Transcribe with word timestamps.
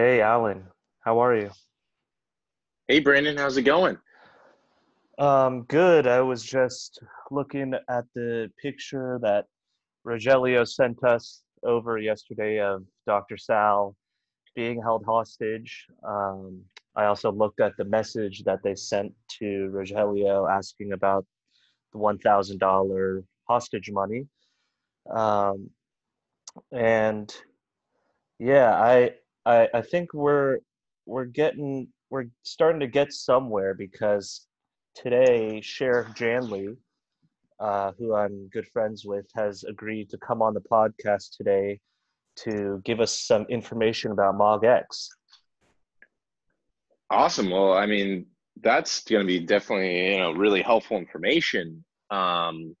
Hey, 0.00 0.20
Alan. 0.20 0.62
How 1.00 1.18
are 1.18 1.34
you? 1.34 1.50
Hey, 2.86 3.00
Brandon, 3.00 3.36
how's 3.36 3.56
it 3.56 3.62
going? 3.62 3.98
Um, 5.18 5.64
good. 5.64 6.06
I 6.06 6.20
was 6.20 6.44
just 6.44 7.00
looking 7.32 7.74
at 7.90 8.04
the 8.14 8.48
picture 8.62 9.18
that 9.22 9.46
Rogelio 10.06 10.68
sent 10.68 11.02
us 11.02 11.42
over 11.64 11.98
yesterday 11.98 12.60
of 12.60 12.84
Dr. 13.08 13.36
Sal 13.36 13.96
being 14.54 14.80
held 14.80 15.04
hostage. 15.04 15.86
Um, 16.06 16.60
I 16.94 17.06
also 17.06 17.32
looked 17.32 17.58
at 17.58 17.76
the 17.76 17.84
message 17.84 18.44
that 18.44 18.62
they 18.62 18.76
sent 18.76 19.12
to 19.40 19.68
Rogelio 19.74 20.48
asking 20.48 20.92
about 20.92 21.26
the 21.92 21.98
$1,000 21.98 23.24
hostage 23.48 23.90
money. 23.90 24.28
Um, 25.12 25.70
and 26.70 27.34
yeah, 28.38 28.80
I, 28.80 29.14
I 29.48 29.68
I 29.74 29.82
think 29.82 30.12
we're 30.12 30.58
we're 31.06 31.24
getting 31.24 31.88
we're 32.10 32.26
starting 32.42 32.80
to 32.80 32.86
get 32.86 33.12
somewhere 33.12 33.74
because 33.74 34.46
today 34.94 35.60
Sheriff 35.62 36.08
Janley, 36.14 36.76
uh, 37.58 37.92
who 37.98 38.14
I'm 38.14 38.48
good 38.48 38.68
friends 38.68 39.04
with, 39.04 39.26
has 39.34 39.64
agreed 39.64 40.10
to 40.10 40.18
come 40.18 40.42
on 40.42 40.54
the 40.54 40.60
podcast 40.60 41.36
today 41.36 41.80
to 42.44 42.80
give 42.84 43.00
us 43.00 43.18
some 43.18 43.46
information 43.48 44.12
about 44.12 44.36
MogX. 44.36 45.08
Awesome. 47.10 47.50
Well, 47.50 47.72
I 47.72 47.86
mean, 47.86 48.26
that's 48.60 49.02
going 49.04 49.22
to 49.22 49.26
be 49.26 49.40
definitely 49.40 50.12
you 50.12 50.18
know 50.18 50.32
really 50.32 50.62
helpful 50.62 50.98
information. 50.98 51.84
Um, 52.10 52.76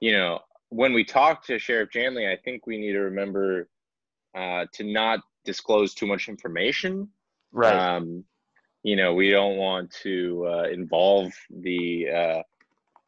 you 0.00 0.12
know, 0.12 0.40
when 0.70 0.94
we 0.94 1.04
talk 1.04 1.44
to 1.46 1.58
Sheriff 1.58 1.90
Janley, 1.94 2.26
I 2.32 2.36
think 2.42 2.66
we 2.66 2.78
need 2.78 2.92
to 2.92 3.00
remember 3.00 3.68
uh, 4.34 4.64
to 4.72 4.84
not 4.84 5.20
disclose 5.44 5.94
too 5.94 6.06
much 6.06 6.28
information. 6.28 7.08
Right. 7.52 7.74
Um, 7.74 8.24
you 8.82 8.96
know, 8.96 9.14
we 9.14 9.30
don't 9.30 9.56
want 9.56 9.90
to 10.02 10.46
uh, 10.46 10.68
involve 10.70 11.32
the 11.50 12.08
uh, 12.10 12.42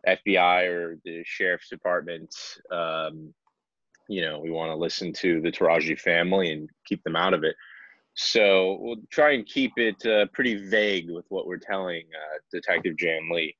FBI 0.08 0.68
or 0.68 0.98
the 1.04 1.22
sheriff's 1.24 1.68
department. 1.68 2.34
Um, 2.70 3.34
you 4.08 4.22
know, 4.22 4.38
we 4.38 4.50
want 4.50 4.70
to 4.70 4.76
listen 4.76 5.12
to 5.14 5.40
the 5.40 5.50
Taraji 5.50 5.98
family 5.98 6.52
and 6.52 6.70
keep 6.86 7.02
them 7.02 7.16
out 7.16 7.34
of 7.34 7.44
it. 7.44 7.56
So 8.14 8.78
we'll 8.80 9.02
try 9.10 9.32
and 9.32 9.44
keep 9.44 9.72
it 9.76 10.04
uh, 10.06 10.26
pretty 10.32 10.54
vague 10.54 11.10
with 11.10 11.26
what 11.28 11.46
we're 11.46 11.58
telling 11.58 12.04
uh, 12.14 12.38
Detective 12.50 12.96
Jan 12.96 13.28
Lee. 13.30 13.54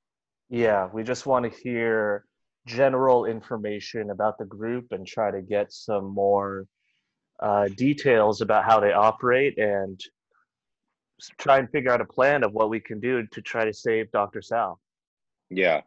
Yeah, 0.49 0.89
we 0.93 1.03
just 1.03 1.27
want 1.27 1.53
to 1.53 1.61
hear 1.61 2.25
general 2.67 3.27
information 3.27 4.11
about 4.11 4.39
the 4.39 4.47
group 4.47 4.87
and 4.93 5.07
try 5.07 5.31
to 5.31 5.43
get 5.43 5.73
some 5.73 6.07
more 6.07 6.67
uh, 7.41 7.69
details 7.77 8.41
about 8.41 8.65
how 8.65 8.81
they 8.81 8.93
operate 8.93 9.59
and 9.59 10.01
try 11.39 11.59
and 11.59 11.71
figure 11.71 11.91
out 11.91 12.01
a 12.01 12.05
plan 12.05 12.45
of 12.45 12.53
what 12.53 12.71
we 12.71 12.81
can 12.81 13.01
do 13.01 13.27
to 13.29 13.41
try 13.41 13.65
to 13.65 13.73
save 13.73 14.11
Dr. 14.11 14.43
Sal. 14.43 14.81
Yeah. 15.51 15.83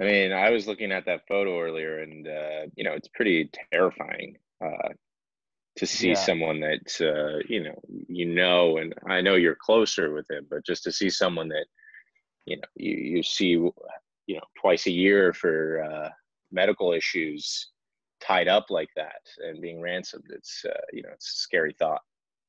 I 0.00 0.04
mean, 0.04 0.32
I 0.32 0.50
was 0.50 0.66
looking 0.66 0.92
at 0.92 1.04
that 1.06 1.26
photo 1.28 1.60
earlier 1.60 2.00
and, 2.00 2.26
uh, 2.26 2.66
you 2.74 2.84
know, 2.84 2.92
it's 2.92 3.08
pretty 3.08 3.50
terrifying 3.72 4.38
uh, 4.64 4.88
to 5.76 5.86
see 5.86 6.08
Yeah. 6.08 6.14
someone 6.14 6.60
that, 6.60 7.00
uh, 7.00 7.42
you 7.48 7.62
know, 7.62 7.80
you 8.08 8.26
know, 8.26 8.78
and 8.78 8.94
I 9.06 9.20
know 9.20 9.34
you're 9.34 9.56
closer 9.56 10.12
with 10.12 10.30
him, 10.30 10.46
but 10.48 10.64
just 10.64 10.84
to 10.84 10.92
see 10.92 11.10
someone 11.10 11.48
that, 11.48 11.66
you 12.46 12.56
know, 12.56 12.68
you, 12.76 12.96
you 12.96 13.22
see, 13.22 13.50
you 13.50 13.72
know, 14.28 14.40
twice 14.58 14.86
a 14.86 14.90
year 14.92 15.32
for 15.32 15.82
uh, 15.82 16.08
medical 16.50 16.92
issues 16.92 17.70
tied 18.20 18.48
up 18.48 18.66
like 18.70 18.90
that 18.96 19.22
and 19.38 19.60
being 19.60 19.80
ransomed, 19.80 20.24
it's, 20.30 20.64
uh, 20.64 20.80
you 20.92 21.02
know, 21.02 21.10
it's 21.12 21.28
a 21.28 21.38
scary 21.40 21.74
thought. 21.78 22.02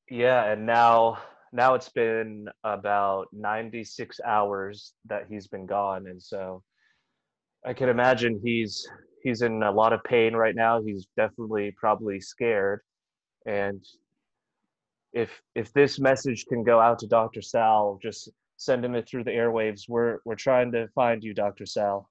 Yeah, 0.10 0.52
and 0.52 0.66
now 0.66 1.20
now 1.54 1.74
it's 1.74 1.90
been 1.90 2.48
about 2.64 3.28
96 3.34 4.20
hours 4.26 4.94
that 5.06 5.26
he's 5.30 5.48
been 5.48 5.66
gone 5.66 6.08
and 6.08 6.22
so 6.22 6.64
I 7.66 7.74
can 7.74 7.90
imagine 7.90 8.40
he's 8.44 8.88
he's 9.22 9.42
in 9.42 9.62
a 9.62 9.72
lot 9.72 9.94
of 9.94 10.04
pain 10.04 10.34
right 10.34 10.56
now. 10.56 10.82
He's 10.82 11.08
definitely 11.16 11.76
probably 11.78 12.20
scared 12.20 12.82
and 13.46 13.84
if 15.14 15.42
if 15.56 15.74
this 15.74 16.00
message 16.00 16.46
can 16.48 16.64
go 16.64 16.80
out 16.80 17.00
to 17.00 17.08
Dr. 17.08 17.42
Sal, 17.42 18.00
just 18.02 18.30
send 18.58 18.86
him 18.86 18.96
it 18.96 19.08
through 19.08 19.24
the 19.24 19.32
airwaves. 19.32 19.90
We're 19.90 20.20
we're 20.26 20.36
trying 20.36 20.72
to 20.74 20.88
find 20.96 21.24
you, 21.24 21.34
Dr. 21.34 21.66
Sal. 21.66 22.10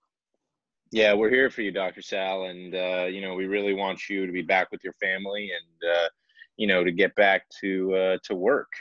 Yeah, 0.92 1.14
we're 1.14 1.30
here 1.30 1.50
for 1.50 1.62
you, 1.62 1.70
Dr. 1.70 2.02
Sal, 2.02 2.44
and 2.44 2.74
uh, 2.74 3.06
you 3.08 3.20
know 3.20 3.34
we 3.34 3.46
really 3.46 3.74
want 3.74 4.08
you 4.08 4.26
to 4.26 4.32
be 4.32 4.42
back 4.42 4.72
with 4.72 4.82
your 4.82 4.94
family 4.94 5.50
and 5.50 5.90
uh, 5.90 6.08
you 6.56 6.66
know 6.66 6.82
to 6.82 6.90
get 6.90 7.14
back 7.14 7.42
to 7.60 7.94
uh, 7.94 8.18
to 8.24 8.34
work. 8.34 8.72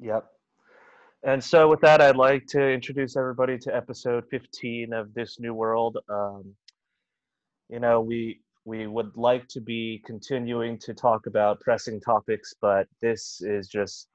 Yep. 0.00 0.24
And 1.22 1.42
so 1.42 1.68
with 1.68 1.80
that, 1.80 2.02
I'd 2.02 2.16
like 2.16 2.44
to 2.48 2.70
introduce 2.70 3.16
everybody 3.16 3.56
to 3.58 3.74
episode 3.74 4.24
15 4.30 4.92
of 4.92 5.14
This 5.14 5.40
New 5.40 5.54
World. 5.54 5.96
Um, 6.10 6.54
you 7.70 7.80
know, 7.80 8.00
we 8.00 8.40
we 8.64 8.86
would 8.86 9.16
like 9.16 9.46
to 9.48 9.60
be 9.60 10.02
continuing 10.04 10.78
to 10.78 10.92
talk 10.92 11.26
about 11.26 11.60
pressing 11.60 12.00
topics, 12.00 12.54
but 12.60 12.88
this 13.00 13.40
is 13.42 13.68
just 13.68 14.08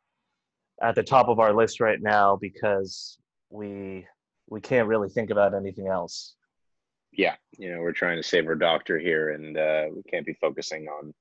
at 0.81 0.95
the 0.95 1.03
top 1.03 1.29
of 1.29 1.39
our 1.39 1.53
list 1.53 1.79
right 1.79 2.01
now 2.01 2.35
because 2.35 3.17
we 3.49 4.05
we 4.49 4.59
can't 4.59 4.87
really 4.87 5.09
think 5.09 5.29
about 5.29 5.53
anything 5.53 5.87
else. 5.87 6.35
Yeah, 7.11 7.35
you 7.57 7.71
know 7.71 7.79
we're 7.79 7.91
trying 7.91 8.17
to 8.17 8.27
save 8.27 8.47
our 8.47 8.55
doctor 8.55 8.97
here, 8.99 9.31
and 9.31 9.57
uh, 9.57 9.85
we 9.95 10.03
can't 10.03 10.25
be 10.25 10.33
focusing 10.39 10.87
on 10.87 11.13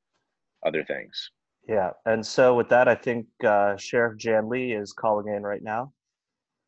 other 0.64 0.84
things. 0.84 1.30
Yeah. 1.68 1.90
And 2.06 2.24
so 2.24 2.54
with 2.54 2.70
that, 2.70 2.88
I 2.88 2.94
think 2.94 3.26
uh, 3.44 3.76
Sheriff 3.76 4.16
Jan 4.18 4.48
Lee 4.48 4.72
is 4.72 4.92
calling 4.92 5.32
in 5.32 5.42
right 5.42 5.62
now. 5.62 5.92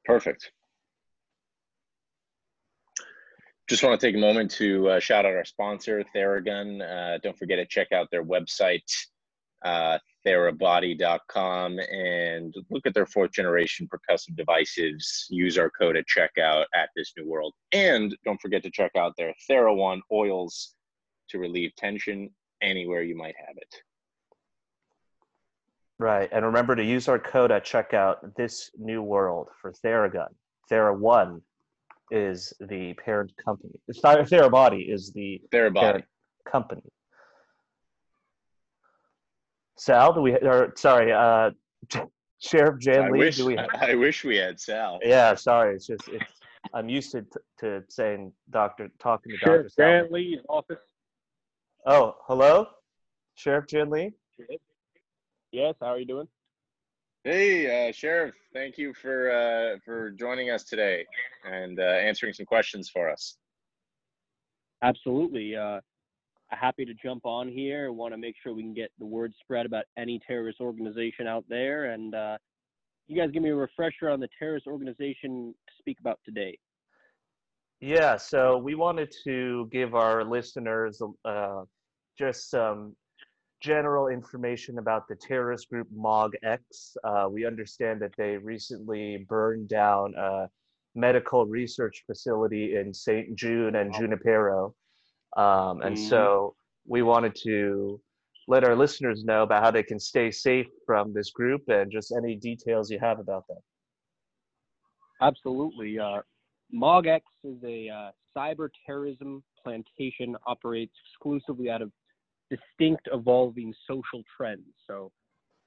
Perfect. 0.05 0.53
Just 3.69 3.83
want 3.83 3.99
to 3.99 4.07
take 4.07 4.17
a 4.17 4.19
moment 4.19 4.51
to 4.53 4.89
uh, 4.91 5.01
shout 5.01 5.25
out 5.25 5.33
our 5.33 5.45
sponsor, 5.45 6.05
Theragun. 6.15 6.83
Uh, 6.83 7.19
don't 7.23 7.39
forget 7.39 7.59
to 7.59 7.67
check 7.67 7.93
out 7.93 8.11
their 8.11 8.25
website, 8.25 8.83
uh, 9.65 9.99
therabody.com, 10.27 11.79
and 11.79 12.55
look 12.71 12.87
at 12.87 12.95
their 12.95 13.07
fourth 13.07 13.33
generation 13.33 13.89
percussive 13.89 14.37
devices. 14.37 15.27
Use 15.31 15.59
our 15.59 15.71
code 15.71 15.97
at 15.97 16.05
checkout 16.07 16.65
at 16.75 16.91
This 16.95 17.13
New 17.17 17.29
World. 17.29 17.55
And 17.73 18.17
don't 18.25 18.41
forget 18.41 18.63
to 18.65 18.71
check 18.71 18.93
out 18.97 19.15
their 19.17 19.35
TheraOne 19.51 20.01
oils 20.13 20.75
to 21.31 21.39
relieve 21.39 21.75
tension 21.77 22.31
anywhere 22.61 23.03
you 23.03 23.17
might 23.17 23.35
have 23.47 23.57
it. 23.57 23.75
Right. 25.99 26.29
And 26.33 26.47
remember 26.47 26.75
to 26.77 26.85
use 26.85 27.09
our 27.09 27.19
code 27.19 27.51
at 27.51 27.65
checkout, 27.65 28.35
This 28.37 28.71
New 28.79 29.03
World, 29.03 29.49
for 29.61 29.73
Theragun. 29.85 30.29
Thera 30.71 30.97
One 30.97 31.43
is 32.11 32.53
the 32.61 32.95
parent 32.95 33.33
company. 33.45 33.75
It's 33.87 34.03
not 34.03 34.19
Therabody 34.21 34.93
is 34.93 35.13
the 35.13 35.41
Therabody. 35.53 35.81
parent 35.81 36.05
company. 36.51 36.83
Sal, 39.81 40.13
do 40.13 40.21
we? 40.21 40.35
Or 40.35 40.75
sorry, 40.77 41.11
uh, 41.11 41.53
Sheriff 42.39 42.81
Jan 42.81 43.05
I 43.05 43.11
Lee. 43.11 43.19
wish, 43.19 43.37
do 43.39 43.47
we? 43.47 43.57
Have, 43.57 43.71
I 43.81 43.95
wish 43.95 44.25
we 44.25 44.37
had 44.37 44.61
Sal. 44.61 45.01
Yeah, 45.03 45.35
sorry. 45.35 45.75
It's 45.77 45.87
just 45.87 46.07
it's. 46.09 46.33
I'm 46.75 46.91
used 46.91 47.13
to 47.13 47.25
to 47.61 47.83
saying 47.89 48.31
Doctor 48.51 48.91
talking 48.99 49.33
to 49.33 49.39
Sheriff 49.39 49.63
Doctor 49.63 49.69
Sal. 49.71 49.87
Grant 49.87 50.13
Lee's 50.13 50.41
office. 50.51 50.81
Oh, 51.87 52.17
hello, 52.27 52.67
Sheriff 53.37 53.69
Jan 53.69 53.89
Lee. 53.89 54.13
Yes, 55.51 55.77
how 55.81 55.87
are 55.89 55.99
you 55.99 56.05
doing? 56.05 56.29
Hey, 57.25 57.89
uh, 57.89 57.93
Sheriff, 57.93 58.35
thank 58.53 58.77
you 58.77 58.93
for 58.93 59.31
uh, 59.31 59.79
for 59.83 60.11
joining 60.11 60.51
us 60.51 60.65
today 60.65 61.07
and 61.51 61.81
uh, 61.81 61.83
answering 61.83 62.35
some 62.35 62.45
questions 62.45 62.91
for 62.91 63.09
us. 63.09 63.39
Absolutely. 64.83 65.57
Uh, 65.57 65.81
happy 66.51 66.85
to 66.85 66.95
jump 66.95 67.25
on 67.25 67.49
here. 67.49 67.87
I 67.87 67.91
Want 67.91 68.15
to 68.15 68.19
make 68.19 68.35
sure 68.43 68.55
we 68.55 68.63
can 68.63 68.75
get 68.75 68.91
the 68.99 69.07
word 69.07 69.33
spread 69.41 69.67
about 69.67 69.85
any 69.97 70.21
terrorist 70.27 70.61
organization 70.61 71.27
out 71.27 71.45
there. 71.49 71.93
And 71.93 72.15
uh, 72.15 72.39
you 73.07 73.17
guys 73.17 73.31
give 73.33 73.43
me 73.43 73.51
a 73.51 73.55
refresher 73.55 74.11
on 74.11 74.21
the 74.21 74.29
terrorist 74.39 74.67
organization 74.67 75.55
to 75.67 75.73
speak 75.79 75.99
about 76.01 76.21
today. 76.25 76.59
Yeah, 77.81 78.17
so 78.17 78.59
we 78.59 78.75
wanted 78.75 79.13
to 79.25 79.69
give 79.73 79.95
our 79.95 80.23
listeners 80.23 81.01
uh, 81.25 81.63
just 82.19 82.51
some 82.51 82.95
general 83.61 84.09
information 84.09 84.79
about 84.79 85.09
the 85.09 85.17
terrorist 85.17 85.69
group 85.71 85.89
MogX. 85.97 86.97
Uh, 87.05 87.27
we 87.31 87.47
understand 87.47 88.01
that 88.01 88.13
they 88.17 88.37
recently 88.37 89.25
burned 89.29 89.69
down 89.69 90.15
a 90.15 90.49
medical 90.95 91.47
research 91.47 92.03
facility 92.07 92.77
in 92.77 92.93
St. 92.93 93.35
June 93.35 93.77
and 93.77 93.95
Junipero. 93.95 94.75
Um, 95.37 95.83
and 95.83 95.99
Mhm. 95.99 95.99
so 95.99 96.55
we 96.87 97.03
wanted 97.03 97.35
to 97.45 98.01
let 98.49 98.65
our 98.65 98.75
listeners 98.77 99.25
know 99.25 99.43
about 99.43 99.63
how 99.63 99.71
they 99.71 99.83
can 99.83 99.99
stay 99.99 100.31
safe 100.31 100.67
from 100.87 101.13
this 101.13 101.31
group 101.31 101.63
and 101.69 101.91
just 101.91 102.13
any 102.17 102.37
details 102.37 102.91
you 102.91 102.99
have 103.01 103.19
about 103.21 103.45
that. 103.49 103.61
Absolutely. 105.21 105.99
Uh, 105.99 106.21
MogX 106.75 107.21
is 107.45 107.57
a 107.65 107.89
uh, 107.89 108.11
cyber 108.37 108.69
terrorism 108.87 109.43
plantation 109.63 110.37
operates 110.47 110.93
exclusively 111.07 111.71
out 111.71 111.83
of 111.83 111.91
distinct 112.51 113.09
evolving 113.13 113.75
social 113.87 114.23
trends. 114.37 114.67
So 114.87 115.11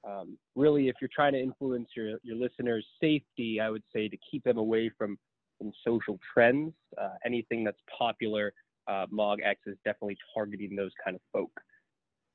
Um, 0.04 0.38
really, 0.54 0.88
if 0.88 0.96
you're 1.00 1.14
trying 1.14 1.34
to 1.34 1.40
influence 1.40 1.88
your, 1.96 2.18
your 2.22 2.36
listeners' 2.36 2.86
safety, 3.00 3.60
I 3.60 3.68
would 3.70 3.84
say 3.92 4.08
to 4.08 4.16
keep 4.30 4.42
them 4.44 4.58
away 4.58 4.90
from, 4.98 5.18
from 5.58 5.72
social 5.84 6.18
trends. 6.32 6.72
Uh, 6.96 7.14
anything 7.24 7.64
that's 7.64 7.82
popular, 7.98 8.52
uh, 8.86 9.06
MogX 9.12 9.56
is 9.66 9.76
definitely 9.84 10.16
targeting 10.34 10.76
those 10.76 10.92
kind 11.02 11.14
of 11.16 11.22
folk. 11.32 11.50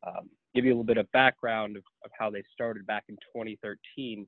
Um, 0.05 0.29
give 0.55 0.65
you 0.65 0.71
a 0.71 0.73
little 0.73 0.83
bit 0.83 0.97
of 0.97 1.11
background 1.11 1.77
of, 1.77 1.83
of 2.03 2.11
how 2.17 2.29
they 2.29 2.43
started 2.53 2.85
back 2.87 3.05
in 3.09 3.15
2013. 3.35 4.25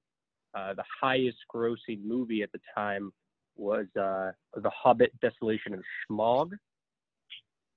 Uh, 0.54 0.74
the 0.74 0.84
highest 1.02 1.38
grossing 1.54 2.04
movie 2.04 2.42
at 2.44 2.52
the 2.52 2.60
time 2.76 3.12
was 3.56 3.86
uh, 4.00 4.32
The 4.56 4.70
Hobbit 4.70 5.12
Desolation 5.22 5.74
of 5.74 5.82
Smaug. 6.10 6.52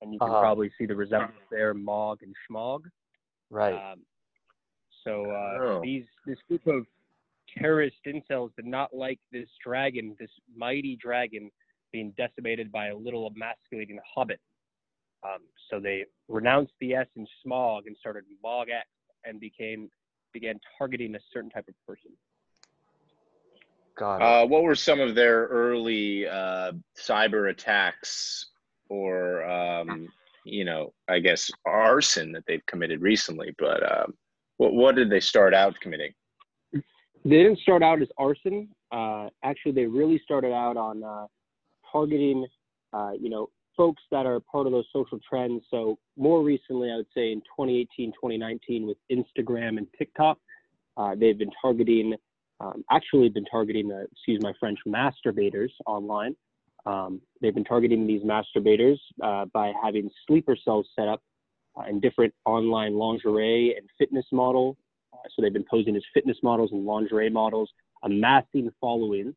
And 0.02 0.12
you 0.12 0.18
can 0.18 0.28
Uh-huh. 0.30 0.40
probably 0.40 0.70
see 0.76 0.86
the 0.86 0.94
resemblance 0.96 1.40
there, 1.50 1.72
Mog 1.72 2.22
and 2.22 2.34
Schmog. 2.50 2.82
Right. 3.50 3.92
Um, 3.92 4.00
so 5.04 5.30
uh, 5.30 5.58
Oh. 5.60 5.80
these 5.82 6.04
this 6.26 6.38
group 6.48 6.66
of 6.66 6.86
terrorist 7.56 7.96
incels 8.06 8.50
did 8.56 8.66
not 8.66 8.94
like 8.94 9.20
this 9.30 9.48
dragon, 9.64 10.16
this 10.18 10.30
mighty 10.56 10.96
dragon, 10.96 11.50
being 11.94 12.12
decimated 12.16 12.72
by 12.72 12.88
a 12.88 12.96
little 12.96 13.32
emasculating 13.32 14.00
hobbit. 14.04 14.40
Um, 15.22 15.42
so 15.70 15.78
they 15.78 16.04
renounced 16.28 16.72
the 16.80 16.94
S 16.94 17.06
in 17.14 17.24
Smaug 17.46 17.86
and 17.86 17.96
started 17.96 18.24
Mog 18.42 18.66
X 18.68 18.88
and 19.24 19.38
became 19.38 19.88
began 20.32 20.58
targeting 20.76 21.14
a 21.14 21.20
certain 21.32 21.50
type 21.50 21.68
of 21.68 21.74
person. 21.86 22.10
Got 23.96 24.16
it. 24.16 24.22
Uh, 24.22 24.46
what 24.48 24.64
were 24.64 24.74
some 24.74 24.98
of 24.98 25.14
their 25.14 25.44
early 25.44 26.26
uh, 26.26 26.72
cyber 26.98 27.50
attacks 27.50 28.46
or, 28.88 29.44
um, 29.48 30.08
you 30.44 30.64
know, 30.64 30.92
I 31.08 31.20
guess 31.20 31.48
arson 31.64 32.32
that 32.32 32.42
they've 32.48 32.66
committed 32.66 33.00
recently? 33.02 33.54
But 33.56 33.80
um, 33.88 34.14
what, 34.56 34.74
what 34.74 34.96
did 34.96 35.10
they 35.10 35.20
start 35.20 35.54
out 35.54 35.76
committing? 35.80 36.10
They 36.72 36.82
didn't 37.44 37.60
start 37.60 37.84
out 37.84 38.02
as 38.02 38.08
arson. 38.18 38.68
Uh, 38.90 39.28
actually, 39.44 39.72
they 39.72 39.86
really 39.86 40.20
started 40.24 40.52
out 40.52 40.76
on 40.76 41.04
uh, 41.04 41.26
targeting, 41.94 42.46
uh, 42.92 43.12
you 43.18 43.30
know, 43.30 43.48
folks 43.76 44.02
that 44.10 44.26
are 44.26 44.40
part 44.40 44.66
of 44.66 44.72
those 44.72 44.86
social 44.92 45.18
trends. 45.28 45.62
So 45.70 45.98
more 46.16 46.42
recently, 46.42 46.90
I 46.90 46.96
would 46.96 47.06
say 47.14 47.32
in 47.32 47.40
2018, 47.40 48.12
2019, 48.12 48.86
with 48.86 48.98
Instagram 49.10 49.78
and 49.78 49.86
TikTok, 49.96 50.38
uh, 50.96 51.14
they've 51.16 51.38
been 51.38 51.50
targeting, 51.60 52.14
um, 52.60 52.84
actually 52.90 53.28
been 53.28 53.44
targeting, 53.46 53.90
uh, 53.90 54.04
excuse 54.12 54.40
my 54.42 54.52
French, 54.60 54.78
masturbators 54.86 55.70
online. 55.86 56.36
Um, 56.86 57.20
they've 57.40 57.54
been 57.54 57.64
targeting 57.64 58.06
these 58.06 58.22
masturbators 58.22 58.98
uh, 59.22 59.46
by 59.46 59.72
having 59.82 60.10
sleeper 60.26 60.56
cells 60.62 60.86
set 60.94 61.08
up 61.08 61.22
uh, 61.76 61.88
in 61.88 61.98
different 61.98 62.34
online 62.44 62.94
lingerie 62.94 63.74
and 63.76 63.88
fitness 63.98 64.26
model 64.32 64.76
uh, 65.14 65.28
so 65.34 65.42
they've 65.42 65.52
been 65.52 65.64
posing 65.70 65.96
as 65.96 66.02
fitness 66.12 66.36
models 66.42 66.70
and 66.72 66.84
lingerie 66.84 67.30
models, 67.30 67.70
amassing 68.02 68.70
followings, 68.80 69.34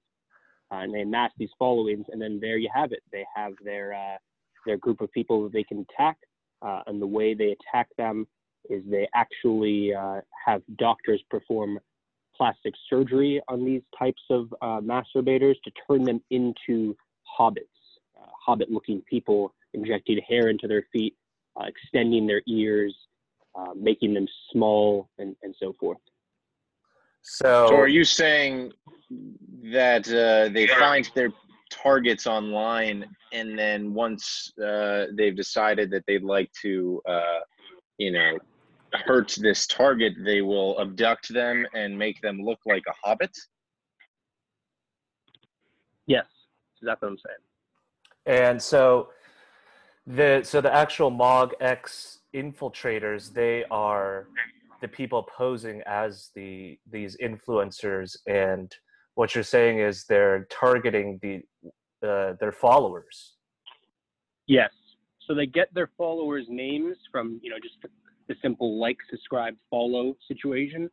uh, 0.72 0.78
and 0.78 0.94
they 0.94 1.02
amass 1.02 1.32
these 1.38 1.50
followings, 1.58 2.06
and 2.12 2.22
then 2.22 2.40
there 2.42 2.58
you 2.58 2.70
have 2.74 2.92
it. 2.92 3.04
They 3.12 3.26
have 3.36 3.54
their 3.64 3.94
uh, 3.94 4.18
their 4.66 4.78
group 4.78 5.02
of 5.02 5.12
people 5.12 5.44
that 5.44 5.54
they 5.54 5.64
can 5.64 5.86
attack, 5.90 6.18
uh, 6.62 6.82
and 6.88 7.02
the 7.02 7.08
way 7.08 7.34
they 7.34 7.56
attack 7.56 7.88
them 7.98 8.28
is 8.70 8.84
they 8.86 9.08
actually 9.16 9.94
uh, 9.94 10.20
have 10.46 10.62
doctors 10.78 11.22
perform 11.30 11.80
plastic 12.36 12.74
surgery 12.90 13.42
on 13.48 13.64
these 13.66 13.82
types 13.98 14.22
of 14.30 14.54
uh, 14.62 14.80
masturbators 14.82 15.56
to 15.64 15.72
turn 15.88 16.04
them 16.04 16.22
into 16.32 16.96
hobbits, 17.40 17.64
uh, 18.20 18.28
hobbit-looking 18.46 19.02
people, 19.10 19.54
injecting 19.74 20.20
hair 20.28 20.50
into 20.50 20.68
their 20.68 20.84
feet, 20.92 21.16
extending 21.66 22.28
their 22.28 22.42
ears, 22.48 22.96
making 23.76 24.14
them 24.14 24.28
small 24.52 25.10
and, 25.18 25.36
and 25.42 25.56
so 25.60 25.74
forth. 25.80 25.98
So, 27.30 27.68
So 27.68 27.76
are 27.76 27.90
you 27.90 28.06
saying 28.06 28.72
that 29.74 30.08
uh, 30.08 30.48
they 30.54 30.66
find 30.66 31.10
their 31.14 31.30
targets 31.70 32.26
online 32.26 33.06
and 33.34 33.60
then 33.60 33.94
once 33.94 34.54
uh, 34.66 35.08
they've 35.14 35.36
decided 35.36 35.92
that 35.92 36.06
they'd 36.08 36.24
like 36.24 36.50
to, 36.62 37.02
uh, 37.06 37.40
you 37.98 38.14
know, 38.14 38.38
hurt 38.94 39.36
this 39.42 39.68
target, 39.68 40.14
they 40.24 40.42
will 40.42 40.80
abduct 40.80 41.28
them 41.34 41.68
and 41.76 42.00
make 42.00 42.22
them 42.22 42.42
look 42.42 42.60
like 42.66 42.84
a 42.88 42.94
hobbit? 43.04 43.38
Yes, 46.06 46.28
that's 46.82 46.82
exactly 46.82 47.08
what 47.08 47.12
I'm 47.12 47.18
saying. 48.26 48.48
and 48.50 48.62
so 48.62 49.10
the 50.06 50.42
so 50.46 50.62
the 50.62 50.74
actual 50.74 51.10
Mog 51.10 51.54
X 51.60 52.20
infiltrators, 52.34 53.34
they 53.34 53.66
are 53.70 54.28
the 54.82 54.88
people 54.88 55.28
posing 55.36 55.82
as 55.86 56.30
the 56.36 56.78
these 56.92 57.18
influencers, 57.18 58.18
and 58.28 58.74
what 59.16 59.34
you're 59.34 59.44
saying 59.44 59.80
is 59.80 60.06
they're 60.06 60.48
targeting 60.52 61.20
the 61.22 61.42
uh, 62.08 62.34
their 62.40 62.52
followers. 62.52 63.34
Yes. 64.48 64.72
So 65.28 65.34
they 65.34 65.46
get 65.46 65.74
their 65.74 65.90
followers' 65.98 66.46
names 66.50 66.96
from, 67.12 67.40
you 67.44 67.50
know, 67.50 67.58
just 67.62 67.76
the 68.28 68.36
simple 68.42 68.80
like, 68.80 68.98
subscribe, 69.10 69.56
follow 69.70 70.16
situation. 70.28 70.90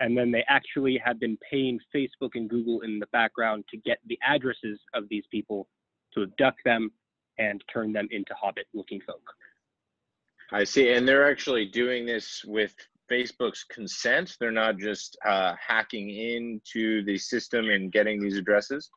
And 0.00 0.16
then 0.16 0.30
they 0.32 0.44
actually 0.48 1.00
have 1.04 1.20
been 1.20 1.38
paying 1.50 1.78
Facebook 1.94 2.30
and 2.34 2.48
Google 2.48 2.80
in 2.80 2.98
the 2.98 3.06
background 3.12 3.64
to 3.70 3.76
get 3.76 3.98
the 4.06 4.18
addresses 4.26 4.80
of 4.94 5.04
these 5.08 5.24
people 5.30 5.68
to 6.14 6.22
abduct 6.22 6.60
them 6.64 6.90
and 7.38 7.62
turn 7.72 7.92
them 7.92 8.08
into 8.10 8.34
hobbit 8.34 8.66
looking 8.72 9.00
folk. 9.06 9.22
I 10.52 10.64
see. 10.64 10.92
And 10.92 11.06
they're 11.06 11.30
actually 11.30 11.66
doing 11.66 12.06
this 12.06 12.44
with 12.44 12.74
Facebook's 13.10 13.64
consent. 13.64 14.36
They're 14.40 14.50
not 14.50 14.78
just 14.78 15.16
uh, 15.26 15.54
hacking 15.64 16.10
into 16.10 17.04
the 17.04 17.18
system 17.18 17.68
and 17.70 17.92
getting 17.92 18.20
these 18.20 18.36
addresses. 18.36 18.90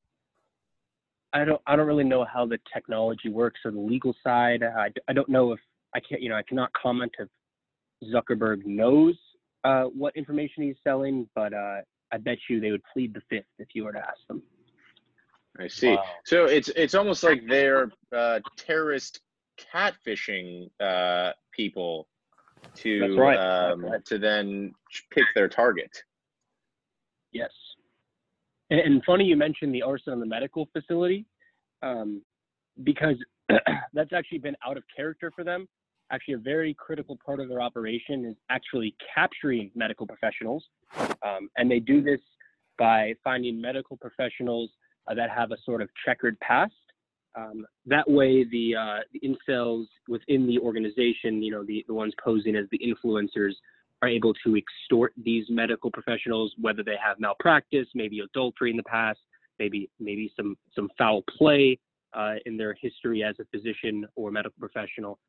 I 1.33 1.43
don't 1.45 1.61
I 1.67 1.75
don't 1.75 1.87
really 1.87 2.03
know 2.03 2.25
how 2.25 2.45
the 2.45 2.59
technology 2.73 3.29
works 3.29 3.59
or 3.65 3.71
the 3.71 3.79
legal 3.79 4.15
side. 4.23 4.63
I, 4.63 4.91
I 5.07 5.13
don't 5.13 5.29
know 5.29 5.51
if 5.51 5.59
I 5.93 5.99
can't 5.99 6.21
you 6.21 6.29
know 6.29 6.35
I 6.35 6.43
cannot 6.43 6.71
comment 6.73 7.11
if 7.19 7.27
Zuckerberg 8.13 8.65
knows 8.65 9.15
uh, 9.63 9.83
what 9.83 10.15
information 10.15 10.63
he's 10.63 10.77
selling, 10.83 11.27
but 11.35 11.53
uh, 11.53 11.81
I 12.11 12.17
bet 12.17 12.37
you 12.49 12.59
they 12.59 12.71
would 12.71 12.83
plead 12.93 13.13
the 13.13 13.21
fifth 13.29 13.45
if 13.59 13.69
you 13.73 13.83
were 13.83 13.91
to 13.91 13.99
ask 13.99 14.19
them. 14.27 14.41
I 15.59 15.67
see. 15.67 15.95
Wow. 15.95 16.03
So 16.25 16.45
it's 16.45 16.69
it's 16.69 16.95
almost 16.95 17.23
like 17.23 17.41
they're 17.47 17.91
uh, 18.15 18.39
terrorist 18.55 19.19
catfishing 19.73 20.69
uh, 20.79 21.31
people 21.51 22.07
to 22.75 23.15
right. 23.17 23.37
Um, 23.37 23.85
right. 23.85 24.05
to 24.05 24.17
then 24.17 24.73
pick 25.11 25.25
their 25.35 25.47
target. 25.47 25.91
Yes. 27.31 27.51
And, 28.69 28.79
and 28.79 29.03
funny 29.05 29.25
you 29.25 29.35
mentioned 29.35 29.73
the 29.73 29.81
arson 29.81 30.13
on 30.13 30.19
the 30.19 30.25
medical 30.25 30.67
facility, 30.73 31.25
um, 31.81 32.21
because 32.83 33.15
that's 33.93 34.13
actually 34.13 34.39
been 34.39 34.55
out 34.65 34.77
of 34.77 34.83
character 34.95 35.31
for 35.35 35.43
them. 35.43 35.67
Actually, 36.09 36.35
a 36.35 36.39
very 36.39 36.73
critical 36.73 37.17
part 37.25 37.41
of 37.41 37.49
their 37.49 37.61
operation 37.61 38.23
is 38.23 38.35
actually 38.49 38.95
capturing 39.13 39.69
medical 39.75 40.07
professionals, 40.07 40.63
um, 40.97 41.49
and 41.57 41.69
they 41.69 41.79
do 41.79 42.01
this 42.01 42.21
by 42.77 43.13
finding 43.23 43.59
medical 43.59 43.97
professionals 43.97 44.69
uh, 45.09 45.13
that 45.13 45.29
have 45.29 45.51
a 45.51 45.57
sort 45.65 45.81
of 45.81 45.89
checkered 46.05 46.39
past. 46.39 46.73
Um, 47.35 47.65
that 47.85 48.09
way, 48.09 48.43
the 48.43 48.75
uh, 48.75 48.99
the 49.13 49.21
incels 49.21 49.85
within 50.07 50.47
the 50.47 50.59
organization, 50.59 51.43
you 51.43 51.51
know, 51.51 51.63
the, 51.63 51.85
the 51.87 51.93
ones 51.93 52.13
posing 52.23 52.55
as 52.55 52.65
the 52.71 52.79
influencers, 52.79 53.53
are 54.01 54.09
able 54.09 54.33
to 54.45 54.55
extort 54.55 55.13
these 55.23 55.45
medical 55.49 55.91
professionals, 55.91 56.53
whether 56.59 56.83
they 56.83 56.95
have 57.03 57.19
malpractice, 57.19 57.87
maybe 57.95 58.19
adultery 58.19 58.71
in 58.71 58.77
the 58.77 58.83
past, 58.83 59.19
maybe 59.59 59.89
maybe 59.99 60.31
some 60.35 60.55
some 60.75 60.89
foul 60.97 61.23
play 61.37 61.77
uh, 62.13 62.35
in 62.45 62.57
their 62.57 62.75
history 62.79 63.23
as 63.23 63.35
a 63.39 63.45
physician 63.45 64.05
or 64.15 64.31
medical 64.31 64.57
professional. 64.59 65.19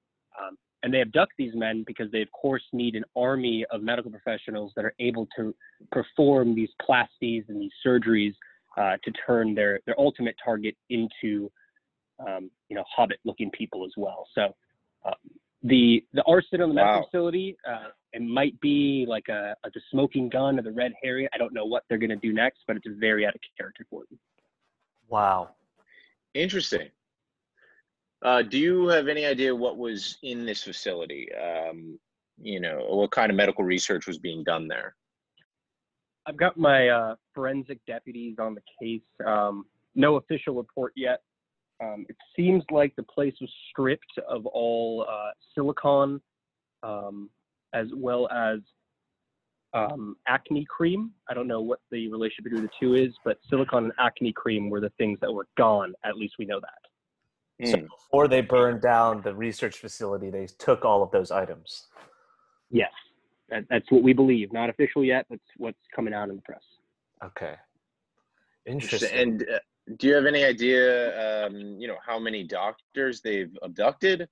Um, 0.41 0.57
and 0.83 0.95
they 0.95 1.01
abduct 1.01 1.33
these 1.37 1.55
men 1.55 1.83
because 1.87 2.11
they, 2.13 2.23
of 2.23 2.31
course, 2.31 2.63
need 2.73 2.95
an 2.95 3.05
army 3.17 3.65
of 3.73 3.83
medical 3.83 4.11
professionals 4.11 4.73
that 4.77 4.85
are 4.85 4.95
able 5.01 5.27
to 5.37 5.55
perform 5.91 6.55
these 6.55 6.69
plasties 6.81 7.49
and 7.49 7.61
these 7.61 7.73
surgeries 7.85 8.35
uh, 8.77 8.97
to 9.03 9.13
turn 9.27 9.55
their 9.55 9.81
their 9.87 9.99
ultimate 9.99 10.37
target 10.45 10.77
into, 10.91 11.51
um, 12.27 12.51
you 12.69 12.77
know, 12.77 12.85
hobbit-looking 12.95 13.51
people 13.51 13.85
as 13.85 13.93
well. 13.97 14.27
So. 14.35 14.55
Uh, 15.05 15.13
the 15.65 16.05
the 16.13 16.23
arson 16.23 16.61
on 16.63 16.69
the 16.69 16.75
medical 16.75 17.01
Wow. 17.01 17.05
facility 17.11 17.57
uh, 17.69 17.89
it 18.13 18.23
might 18.23 18.59
be 18.61 19.05
like 19.09 19.27
a, 19.29 19.57
a 19.65 19.71
the 19.75 19.81
smoking 19.91 20.29
gun 20.29 20.57
or 20.57 20.63
the 20.63 20.71
red 20.71 20.93
herring 21.03 21.27
i 21.35 21.37
don't 21.39 21.53
know 21.53 21.65
what 21.65 21.83
they're 21.89 21.99
going 21.99 22.11
to 22.11 22.17
do 22.17 22.33
next 22.33 22.61
but 22.69 22.77
it's 22.77 22.87
very 23.01 23.27
out 23.27 23.35
of 23.35 23.41
character 23.57 23.85
for 23.91 24.05
them 24.09 24.19
Wow. 25.09 25.57
Interesting. 26.35 26.89
Uh, 28.23 28.43
do 28.43 28.59
you 28.59 28.89
have 28.89 29.09
any 29.09 29.25
idea 29.25 29.55
what 29.55 29.79
was 29.79 30.19
in 30.23 30.45
this 30.45 30.63
facility? 30.63 31.29
Um, 31.35 31.99
you 32.41 32.61
know, 32.61 32.85
what 32.91 33.11
kind 33.11 33.31
of 33.31 33.37
medical 33.37 33.65
research 33.65 34.07
was 34.07 34.19
being 34.19 34.45
done 34.45 34.69
there? 34.69 34.95
i've 36.27 36.37
got 36.37 36.57
my 36.59 36.89
uh, 36.89 37.15
forensic 37.35 37.79
deputies 37.87 38.37
on 38.39 38.55
the 38.55 38.61
case 38.81 39.01
um, 39.27 39.65
no 39.95 40.17
official 40.17 40.55
report 40.55 40.93
yet 40.95 41.23
um, 41.81 42.07
it 42.09 42.17
seems 42.37 42.63
like 42.71 42.95
the 42.97 43.03
place 43.03 43.35
was 43.41 43.51
stripped 43.71 44.19
of 44.29 44.47
all 44.47 45.07
uh, 45.09 45.31
silicon 45.55 46.21
um, 46.83 47.31
as 47.73 47.87
well 47.95 48.29
as 48.31 48.61
um, 49.75 50.17
acne 50.27 50.65
cream. 50.69 51.13
I 51.29 51.35
don't 51.35 51.47
know 51.47 51.61
what 51.61 51.81
the 51.91 52.09
relationship 52.09 52.45
between 52.45 52.63
the 52.63 52.71
two 52.81 52.95
is, 52.95 53.15
but 53.25 53.39
silicon 53.49 53.85
and 53.85 53.93
acne 53.99 54.33
cream 54.33 54.71
were 54.71 54.81
the 54.81 54.93
things 54.99 55.19
that 55.21 55.33
were 55.33 55.47
gone. 55.57 55.95
At 56.05 56.17
least 56.17 56.35
we 56.39 56.47
know 56.47 56.61
that. 56.61 57.69
So 57.69 57.77
Mm. 57.77 57.89
before 57.89 58.29
they 58.29 58.41
burned 58.41 58.81
down 58.81 59.21
the 59.23 59.35
research 59.35 59.79
facility, 59.79 60.31
they 60.31 60.47
took 60.47 60.85
all 60.85 61.03
of 61.03 61.11
those 61.11 61.31
items. 61.31 61.89
Yes, 62.71 62.93
that, 63.49 63.65
that's 63.69 63.91
what 63.91 64.03
we 64.03 64.13
believe. 64.13 64.53
Not 64.53 64.71
official 64.71 65.05
yet, 65.05 65.27
but 65.29 65.41
what's 65.57 65.79
coming 65.95 66.15
out 66.15 66.29
in 66.29 66.37
the 66.37 66.43
press. 66.43 66.63
Okay. 67.25 67.57
Interesting. 68.65 69.09
Interesting. 69.09 69.21
And 69.21 69.43
uh, 69.43 69.59
do 69.97 70.07
you 70.07 70.15
have 70.15 70.27
any 70.27 70.45
idea, 70.45 71.47
um, 71.47 71.57
you 71.79 71.89
know, 71.89 71.97
how 72.05 72.19
many 72.19 72.43
doctors 72.43 73.21
they've 73.21 73.57
abducted? 73.63 74.29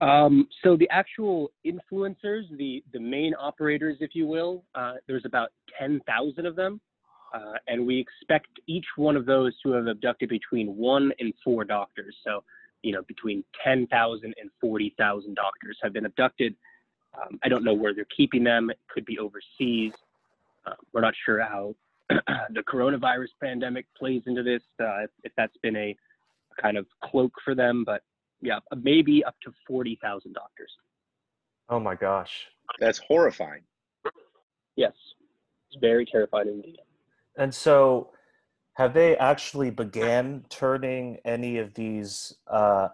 Um, 0.00 0.48
so 0.62 0.76
the 0.76 0.88
actual 0.90 1.50
influencers, 1.64 2.44
the 2.56 2.84
the 2.92 3.00
main 3.00 3.34
operators, 3.38 3.96
if 4.00 4.14
you 4.14 4.26
will, 4.26 4.64
uh, 4.74 4.94
there's 5.06 5.24
about 5.24 5.50
ten 5.78 6.00
thousand 6.06 6.46
of 6.46 6.56
them, 6.56 6.80
uh, 7.34 7.54
and 7.66 7.86
we 7.86 7.98
expect 7.98 8.48
each 8.66 8.86
one 8.96 9.16
of 9.16 9.26
those 9.26 9.52
to 9.62 9.72
have 9.72 9.86
abducted 9.86 10.28
between 10.28 10.76
one 10.76 11.12
and 11.18 11.32
four 11.42 11.64
doctors. 11.64 12.16
So, 12.24 12.44
you 12.82 12.92
know, 12.92 13.02
between 13.02 13.42
10,000 13.64 14.34
and 14.40 14.50
40,000 14.60 15.34
doctors 15.34 15.78
have 15.82 15.92
been 15.92 16.06
abducted. 16.06 16.54
Um, 17.14 17.40
I 17.42 17.48
don't 17.48 17.64
know 17.64 17.74
where 17.74 17.92
they're 17.94 18.06
keeping 18.16 18.44
them. 18.44 18.70
It 18.70 18.78
could 18.88 19.04
be 19.04 19.18
overseas. 19.18 19.94
Uh, 20.64 20.74
we're 20.92 21.00
not 21.00 21.14
sure 21.24 21.40
how 21.40 21.74
the 22.50 22.62
coronavirus 22.68 23.28
pandemic 23.42 23.86
plays 23.96 24.22
into 24.26 24.42
this. 24.42 24.62
Uh, 24.80 25.04
if, 25.04 25.10
if 25.24 25.32
that's 25.36 25.56
been 25.62 25.76
a, 25.76 25.96
a 26.58 26.62
kind 26.62 26.76
of 26.76 26.86
cloak 27.02 27.32
for 27.44 27.54
them, 27.54 27.84
but 27.84 28.02
yeah, 28.40 28.58
maybe 28.82 29.24
up 29.24 29.34
to 29.44 29.52
40,000 29.66 30.32
doctors. 30.32 30.70
Oh 31.68 31.80
my 31.80 31.94
gosh. 31.94 32.46
That's 32.78 32.98
horrifying. 32.98 33.62
Yes, 34.76 34.92
it's 35.70 35.80
very 35.80 36.04
terrifying 36.04 36.48
indeed. 36.48 36.78
And 37.38 37.54
so, 37.54 38.10
have 38.74 38.92
they 38.92 39.16
actually 39.16 39.70
began 39.70 40.44
turning 40.48 41.18
any 41.24 41.58
of 41.58 41.74
these 41.74 42.34
uh, 42.48 42.88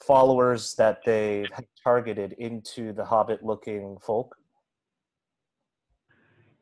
followers 0.00 0.74
that 0.74 1.00
they 1.04 1.46
had 1.52 1.66
targeted 1.82 2.32
into 2.34 2.92
the 2.92 3.04
Hobbit-looking 3.04 3.96
folk? 4.00 4.36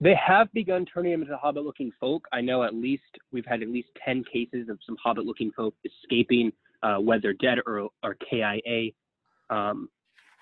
They 0.00 0.14
have 0.14 0.52
begun 0.52 0.84
turning 0.84 1.12
them 1.12 1.22
into 1.22 1.36
Hobbit-looking 1.36 1.90
folk. 1.98 2.26
I 2.32 2.42
know 2.42 2.62
at 2.62 2.74
least 2.74 3.02
we've 3.32 3.46
had 3.46 3.62
at 3.62 3.68
least 3.68 3.88
ten 4.04 4.24
cases 4.24 4.68
of 4.68 4.78
some 4.84 4.96
Hobbit-looking 5.02 5.52
folk 5.52 5.74
escaping, 5.84 6.52
uh, 6.82 6.96
whether 6.96 7.32
dead 7.32 7.58
or 7.66 7.88
or 8.02 8.16
KIA. 8.28 8.90
Um, 9.48 9.88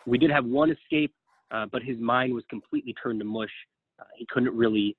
we 0.06 0.18
did 0.18 0.30
have 0.30 0.44
one 0.44 0.70
escape, 0.70 1.14
uh, 1.50 1.66
but 1.70 1.82
his 1.82 1.98
mind 1.98 2.34
was 2.34 2.44
completely 2.50 2.94
turned 3.00 3.20
to 3.20 3.24
mush. 3.24 3.52
Uh, 4.00 4.04
he 4.16 4.26
couldn't 4.28 4.56
really 4.56 4.96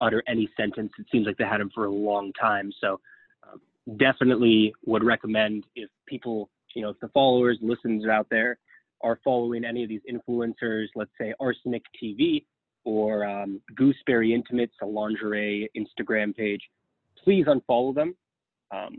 utter 0.00 0.22
any 0.28 0.48
sentence. 0.56 0.92
It 0.98 1.06
seems 1.10 1.26
like 1.26 1.36
they 1.36 1.44
had 1.44 1.60
him 1.60 1.70
for 1.74 1.86
a 1.86 1.90
long 1.90 2.32
time. 2.40 2.72
So 2.80 3.00
um, 3.42 3.60
definitely 3.98 4.72
would 4.86 5.02
recommend 5.02 5.64
if 5.74 5.90
people, 6.06 6.50
you 6.74 6.82
know, 6.82 6.90
if 6.90 7.00
the 7.00 7.08
followers, 7.08 7.58
listeners 7.60 8.04
out 8.08 8.28
there 8.30 8.58
are 9.00 9.18
following 9.24 9.64
any 9.64 9.82
of 9.82 9.88
these 9.88 10.02
influencers, 10.10 10.86
let's 10.94 11.10
say 11.20 11.34
Arsenic 11.40 11.82
TV 12.00 12.44
or 12.88 13.22
um, 13.26 13.60
Gooseberry 13.76 14.32
Intimates, 14.32 14.72
a 14.80 14.86
lingerie 14.86 15.70
Instagram 15.76 16.34
page, 16.34 16.62
please 17.22 17.44
unfollow 17.44 17.94
them. 17.94 18.16
Um, 18.74 18.96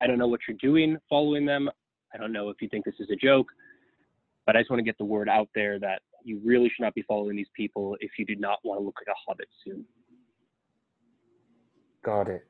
I 0.00 0.06
don't 0.06 0.18
know 0.18 0.28
what 0.28 0.38
you're 0.46 0.56
doing 0.60 0.96
following 1.10 1.44
them. 1.44 1.68
I 2.14 2.16
don't 2.16 2.32
know 2.32 2.48
if 2.48 2.62
you 2.62 2.68
think 2.68 2.84
this 2.84 2.94
is 3.00 3.10
a 3.10 3.16
joke, 3.16 3.48
but 4.46 4.54
I 4.54 4.60
just 4.60 4.70
want 4.70 4.78
to 4.78 4.84
get 4.84 4.96
the 4.98 5.04
word 5.04 5.28
out 5.28 5.48
there 5.52 5.80
that 5.80 6.00
you 6.22 6.40
really 6.44 6.68
should 6.68 6.84
not 6.84 6.94
be 6.94 7.02
following 7.02 7.36
these 7.36 7.50
people 7.56 7.96
if 7.98 8.12
you 8.18 8.24
do 8.24 8.36
not 8.36 8.60
want 8.62 8.78
to 8.80 8.84
look 8.84 8.94
like 9.00 9.12
a 9.12 9.18
hobbit 9.26 9.48
soon. 9.64 9.84
Got 12.04 12.28
it. 12.28 12.46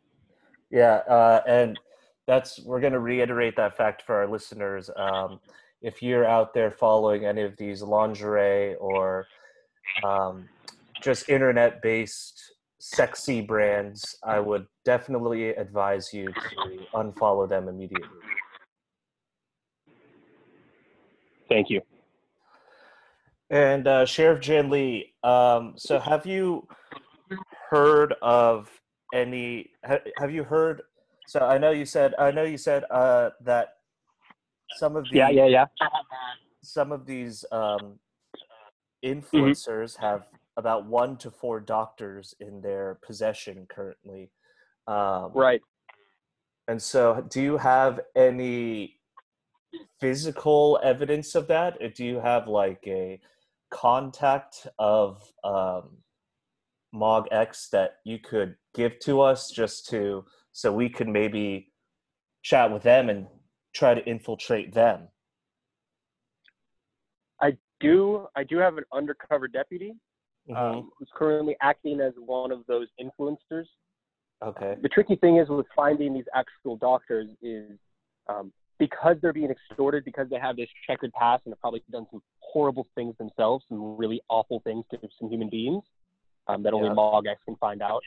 Yeah, 0.70 0.96
uh, 1.08 1.40
and 1.46 1.80
that's 2.26 2.60
we're 2.60 2.80
going 2.80 2.92
to 2.92 3.00
reiterate 3.00 3.56
that 3.56 3.74
fact 3.74 4.02
for 4.02 4.16
our 4.16 4.26
listeners. 4.26 4.90
Um, 4.96 5.40
if 5.80 6.02
you're 6.02 6.26
out 6.26 6.52
there 6.52 6.70
following 6.70 7.24
any 7.24 7.40
of 7.40 7.56
these 7.56 7.80
lingerie 7.80 8.74
or 8.74 9.26
um, 10.04 10.48
just 11.02 11.28
internet-based 11.28 12.40
sexy 12.80 13.40
brands, 13.40 14.16
I 14.22 14.40
would 14.40 14.66
definitely 14.84 15.50
advise 15.50 16.12
you 16.12 16.26
to 16.50 16.86
unfollow 16.94 17.48
them 17.48 17.68
immediately. 17.68 18.20
Thank 21.48 21.70
you. 21.70 21.80
And 23.50 23.88
uh, 23.88 24.04
Sheriff 24.04 24.40
Jan 24.40 24.68
Lee, 24.68 25.14
um, 25.22 25.74
so 25.76 25.98
have 25.98 26.26
you 26.26 26.68
heard 27.70 28.14
of 28.20 28.70
any? 29.14 29.70
Ha- 29.86 30.04
have 30.18 30.30
you 30.30 30.44
heard? 30.44 30.82
So 31.26 31.40
I 31.40 31.56
know 31.56 31.70
you 31.70 31.86
said 31.86 32.14
I 32.18 32.30
know 32.30 32.42
you 32.42 32.58
said 32.58 32.84
uh, 32.90 33.30
that 33.44 33.68
some 34.78 34.96
of 34.96 35.08
the 35.10 35.16
Yeah, 35.16 35.30
yeah, 35.30 35.46
yeah. 35.46 35.66
some 36.62 36.92
of 36.92 37.06
these 37.06 37.44
um, 37.50 37.98
influencers 39.02 39.96
have 39.98 40.26
about 40.58 40.84
one 40.86 41.16
to 41.16 41.30
four 41.30 41.60
doctors 41.60 42.34
in 42.40 42.60
their 42.60 42.98
possession 43.06 43.66
currently. 43.70 44.30
Um, 44.88 45.30
Right. 45.32 45.62
And 46.66 46.82
so, 46.82 47.24
do 47.30 47.40
you 47.40 47.56
have 47.56 48.00
any 48.14 49.00
physical 50.00 50.78
evidence 50.82 51.34
of 51.34 51.46
that? 51.46 51.78
Or 51.80 51.88
do 51.88 52.04
you 52.04 52.20
have 52.20 52.46
like 52.48 52.82
a 52.86 53.20
contact 53.70 54.66
of 54.78 55.22
um, 55.44 55.98
Mog 56.92 57.28
X 57.30 57.68
that 57.70 57.96
you 58.04 58.18
could 58.18 58.56
give 58.74 58.98
to 59.00 59.20
us 59.20 59.50
just 59.50 59.88
to 59.88 60.24
so 60.52 60.72
we 60.72 60.88
could 60.88 61.08
maybe 61.08 61.72
chat 62.42 62.70
with 62.70 62.82
them 62.82 63.08
and 63.08 63.28
try 63.74 63.94
to 63.94 64.04
infiltrate 64.04 64.74
them? 64.74 65.08
I 67.40 67.56
do 67.80 68.26
I 68.36 68.42
do 68.44 68.58
have 68.58 68.76
an 68.76 68.84
undercover 68.92 69.48
deputy 69.48 69.94
Mhm. 70.48 70.56
um, 70.56 70.92
who's 70.98 71.10
currently 71.14 71.56
acting 71.60 72.00
as 72.00 72.14
one 72.16 72.52
of 72.52 72.66
those 72.66 72.88
influencers. 73.00 73.66
okay. 74.40 74.76
The 74.80 74.88
tricky 74.88 75.16
thing 75.16 75.38
is 75.38 75.48
with 75.48 75.66
finding 75.74 76.14
these 76.14 76.28
actual 76.32 76.76
doctors 76.76 77.28
is 77.42 77.76
um, 78.28 78.52
because 78.78 79.16
they're 79.20 79.32
being 79.32 79.50
extorted 79.50 80.04
because 80.04 80.28
they 80.30 80.38
have 80.38 80.56
this 80.56 80.68
checkered 80.86 81.12
past 81.12 81.42
and 81.44 81.52
have 81.52 81.60
probably 81.60 81.82
done 81.90 82.06
some 82.10 82.22
horrible 82.38 82.86
things 82.94 83.16
themselves, 83.18 83.64
some 83.68 83.96
really 83.96 84.20
awful 84.28 84.60
things 84.60 84.84
to 84.92 84.98
some 85.18 85.28
human 85.28 85.48
beings 85.48 85.82
um, 86.46 86.62
that 86.62 86.72
only 86.72 86.88
Yeah. 86.88 86.94
MogX 86.94 87.36
can 87.44 87.56
find 87.56 87.82
out. 87.82 88.02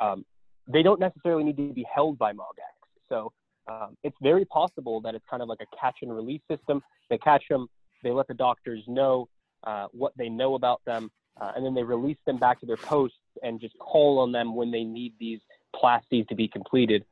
Um, 0.00 0.24
they 0.68 0.82
don't 0.82 1.00
necessarily 1.00 1.42
need 1.42 1.56
to 1.56 1.72
be 1.72 1.84
held 1.92 2.16
by 2.18 2.32
MogX. 2.32 2.72
So 3.08 3.32
um, 3.66 3.96
it's 4.04 4.16
very 4.22 4.44
possible 4.44 5.00
that 5.00 5.14
it's 5.14 5.24
kind 5.28 5.42
of 5.42 5.48
like 5.48 5.60
a 5.60 5.76
catch 5.76 5.98
and 6.02 6.14
release 6.14 6.42
system. 6.48 6.82
They 7.10 7.18
catch 7.18 7.44
them, 7.48 7.68
they 8.02 8.10
let 8.10 8.28
the 8.28 8.34
doctors 8.34 8.82
know 8.86 9.28
uh, 9.64 9.88
what 9.92 10.12
they 10.16 10.28
know 10.28 10.54
about 10.54 10.80
them, 10.86 11.10
uh, 11.40 11.52
and 11.56 11.64
then 11.64 11.74
they 11.74 11.82
release 11.82 12.18
them 12.26 12.38
back 12.38 12.60
to 12.60 12.66
their 12.66 12.76
posts 12.76 13.18
and 13.42 13.60
just 13.60 13.76
call 13.78 14.18
on 14.18 14.32
them 14.32 14.54
when 14.54 14.70
they 14.70 14.84
need 14.84 15.14
these 15.18 15.40
plasties 15.74 16.26
to 16.28 16.34
be 16.34 16.48
completed. 16.48 17.04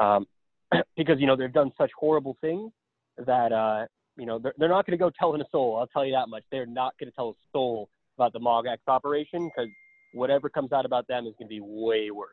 Um, 0.00 0.26
because, 0.96 1.20
you 1.20 1.26
know, 1.26 1.36
they've 1.36 1.52
done 1.52 1.72
such 1.78 1.90
horrible 1.98 2.36
things 2.40 2.72
that, 3.18 3.52
uh, 3.52 3.86
you 4.16 4.26
know, 4.26 4.38
they're, 4.38 4.54
they're 4.58 4.68
not 4.68 4.86
going 4.86 4.98
to 4.98 5.02
go 5.02 5.10
telling 5.18 5.40
a 5.40 5.46
soul. 5.52 5.76
I'll 5.78 5.86
tell 5.86 6.04
you 6.04 6.12
that 6.12 6.28
much. 6.28 6.42
They're 6.50 6.66
not 6.66 6.94
going 6.98 7.10
to 7.10 7.14
tell 7.14 7.30
a 7.30 7.34
soul 7.52 7.88
about 8.18 8.32
the 8.32 8.40
MogX 8.40 8.78
operation 8.88 9.50
because 9.54 9.70
whatever 10.14 10.48
comes 10.48 10.72
out 10.72 10.86
about 10.86 11.06
them 11.06 11.26
is 11.26 11.34
going 11.38 11.48
to 11.48 11.54
be 11.54 11.60
way 11.60 12.10
worse. 12.10 12.30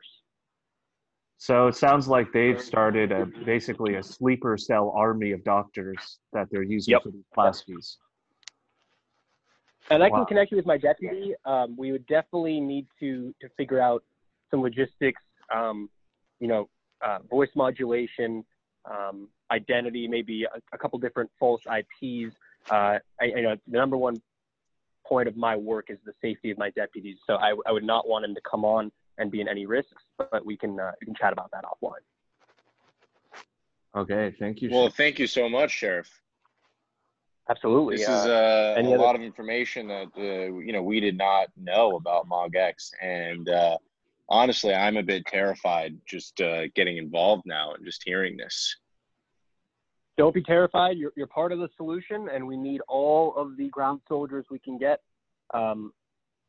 So 1.36 1.66
it 1.66 1.74
sounds 1.74 2.08
like 2.08 2.32
they've 2.32 2.60
started 2.60 3.12
a, 3.12 3.26
basically 3.44 3.96
a 3.96 4.02
sleeper 4.02 4.56
cell 4.56 4.94
army 4.96 5.32
of 5.32 5.44
doctors 5.44 6.18
that 6.32 6.46
they're 6.50 6.62
using 6.62 6.92
Yep. 6.92 7.02
for 7.02 7.10
these 7.10 7.24
plasties. 7.36 7.96
And 9.90 10.02
I 10.02 10.08
Wow. 10.08 10.18
can 10.18 10.26
connect 10.26 10.50
you 10.50 10.56
with 10.56 10.66
my 10.66 10.78
deputy. 10.78 11.34
Um, 11.44 11.76
we 11.76 11.92
would 11.92 12.06
definitely 12.06 12.60
need 12.60 12.86
to 13.00 13.34
to 13.40 13.48
figure 13.50 13.80
out 13.80 14.02
some 14.50 14.62
logistics. 14.62 15.22
Um, 15.54 15.90
you 16.40 16.48
know, 16.48 16.68
uh, 17.02 17.18
voice 17.30 17.50
modulation, 17.54 18.44
um, 18.90 19.28
identity, 19.50 20.08
maybe 20.08 20.44
a, 20.44 20.60
a 20.72 20.78
couple 20.78 20.98
different 20.98 21.30
false 21.38 21.60
IPs. 21.66 22.34
Uh, 22.70 22.98
I, 23.20 23.24
you 23.24 23.42
know, 23.42 23.56
the 23.66 23.78
number 23.78 23.96
one 23.96 24.22
point 25.06 25.28
of 25.28 25.36
my 25.36 25.54
work 25.54 25.90
is 25.90 25.98
the 26.06 26.14
safety 26.22 26.50
of 26.50 26.58
my 26.58 26.70
deputies. 26.70 27.18
So 27.26 27.34
I, 27.34 27.54
I 27.66 27.72
would 27.72 27.84
not 27.84 28.08
want 28.08 28.24
him 28.24 28.34
to 28.34 28.40
come 28.40 28.64
on 28.64 28.90
and 29.18 29.30
be 29.30 29.40
in 29.40 29.48
any 29.48 29.66
risks. 29.66 30.02
But 30.16 30.44
we 30.44 30.56
can 30.56 30.80
uh, 30.80 30.92
we 31.00 31.04
can 31.04 31.14
chat 31.14 31.32
about 31.32 31.50
that 31.52 31.64
offline. 31.64 32.02
Okay, 33.96 34.34
thank 34.38 34.60
you. 34.60 34.70
Well, 34.72 34.88
thank 34.88 35.18
you 35.18 35.26
so 35.26 35.48
much, 35.48 35.70
Sheriff. 35.70 36.10
Absolutely. 37.48 37.96
This 37.98 38.08
uh, 38.08 38.12
is 38.12 38.26
uh, 38.26 38.74
a 38.78 38.80
other- 38.80 38.98
lot 38.98 39.14
of 39.14 39.22
information 39.22 39.86
that 39.88 40.08
uh, 40.16 40.56
you 40.58 40.72
know 40.72 40.82
we 40.82 41.00
did 41.00 41.18
not 41.18 41.48
know 41.56 41.96
about 41.96 42.26
MogX, 42.28 42.90
and 43.02 43.48
uh, 43.48 43.76
honestly, 44.28 44.72
I'm 44.72 44.96
a 44.96 45.02
bit 45.02 45.26
terrified 45.26 45.96
just 46.06 46.40
uh, 46.40 46.68
getting 46.74 46.96
involved 46.96 47.42
now 47.44 47.74
and 47.74 47.84
just 47.84 48.02
hearing 48.04 48.36
this. 48.36 48.74
don't 50.16 50.34
be 50.34 50.42
terrified. 50.42 50.96
You're, 50.96 51.12
you're 51.16 51.26
part 51.26 51.52
of 51.52 51.58
the 51.58 51.68
solution, 51.76 52.28
and 52.32 52.46
we 52.46 52.56
need 52.56 52.80
all 52.88 53.34
of 53.36 53.56
the 53.56 53.68
ground 53.68 54.00
soldiers 54.08 54.46
we 54.50 54.58
can 54.58 54.78
get. 54.78 55.00
Um, 55.52 55.92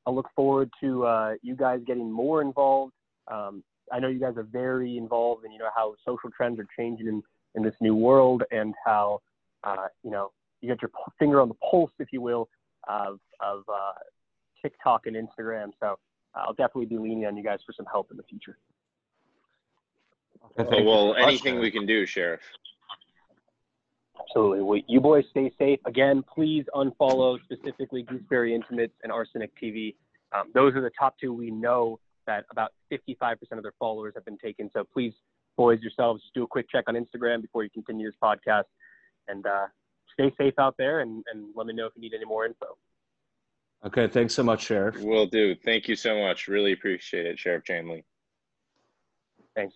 I 0.05 0.11
look 0.11 0.29
forward 0.35 0.69
to 0.81 1.05
uh, 1.05 1.33
you 1.41 1.55
guys 1.55 1.81
getting 1.85 2.11
more 2.11 2.41
involved. 2.41 2.93
Um, 3.27 3.63
I 3.91 3.99
know 3.99 4.07
you 4.07 4.19
guys 4.19 4.37
are 4.37 4.43
very 4.43 4.97
involved, 4.97 5.43
and 5.43 5.51
you 5.51 5.59
know 5.59 5.69
how 5.75 5.95
social 6.05 6.29
trends 6.35 6.59
are 6.59 6.67
changing 6.77 7.07
in, 7.07 7.23
in 7.55 7.63
this 7.63 7.75
new 7.81 7.95
world, 7.95 8.43
and 8.51 8.73
how 8.85 9.19
uh, 9.63 9.87
you 10.03 10.11
know 10.11 10.31
you 10.65 10.73
get 10.73 10.81
your 10.81 10.91
finger 11.19 11.41
on 11.41 11.47
the 11.47 11.55
pulse, 11.55 11.91
if 11.99 12.09
you 12.11 12.21
will, 12.21 12.49
of 12.87 13.19
of 13.39 13.63
uh, 13.71 13.93
TikTok 14.61 15.05
and 15.05 15.15
Instagram. 15.15 15.71
So 15.79 15.97
I'll 16.33 16.53
definitely 16.53 16.85
be 16.85 16.97
leaning 16.97 17.25
on 17.25 17.37
you 17.37 17.43
guys 17.43 17.59
for 17.65 17.73
some 17.73 17.85
help 17.85 18.11
in 18.11 18.17
the 18.17 18.23
future. 18.23 18.57
Oh, 20.57 20.83
well, 20.83 21.15
anything 21.15 21.59
we 21.59 21.71
can 21.71 21.85
do, 21.85 22.05
Sheriff. 22.05 22.41
Absolutely. 24.19 24.63
Well, 24.63 24.81
you 24.87 25.01
boys 25.01 25.25
stay 25.31 25.51
safe. 25.57 25.79
Again, 25.85 26.23
please 26.23 26.65
unfollow 26.73 27.37
specifically 27.43 28.03
Gooseberry 28.03 28.55
Intimates 28.55 28.93
and 29.03 29.11
Arsenic 29.11 29.51
TV. 29.61 29.95
Um, 30.33 30.51
those 30.53 30.73
are 30.75 30.81
the 30.81 30.91
top 30.97 31.15
two 31.19 31.33
we 31.33 31.51
know 31.51 31.99
that 32.25 32.45
about 32.49 32.71
55% 32.91 33.35
of 33.51 33.63
their 33.63 33.73
followers 33.79 34.13
have 34.15 34.25
been 34.25 34.37
taken. 34.37 34.69
So 34.73 34.83
please, 34.83 35.13
boys, 35.57 35.79
yourselves, 35.81 36.21
do 36.33 36.43
a 36.43 36.47
quick 36.47 36.67
check 36.69 36.85
on 36.87 36.95
Instagram 36.95 37.41
before 37.41 37.63
you 37.63 37.69
continue 37.69 38.07
this 38.07 38.15
podcast. 38.21 38.63
And 39.27 39.45
uh, 39.45 39.67
stay 40.19 40.33
safe 40.37 40.53
out 40.59 40.75
there 40.77 41.01
and, 41.01 41.23
and 41.31 41.47
let 41.55 41.67
me 41.67 41.73
know 41.73 41.85
if 41.85 41.93
you 41.95 42.01
need 42.01 42.13
any 42.13 42.25
more 42.25 42.45
info. 42.45 42.65
Okay, 43.85 44.07
thanks 44.07 44.33
so 44.33 44.41
much, 44.43 44.65
Sheriff. 44.65 44.97
Will 44.99 45.27
do. 45.27 45.55
Thank 45.63 45.87
you 45.87 45.95
so 45.95 46.17
much. 46.19 46.47
Really 46.47 46.71
appreciate 46.73 47.25
it, 47.25 47.37
Sheriff 47.37 47.63
Chanley. 47.63 48.03
Thanks. 49.55 49.75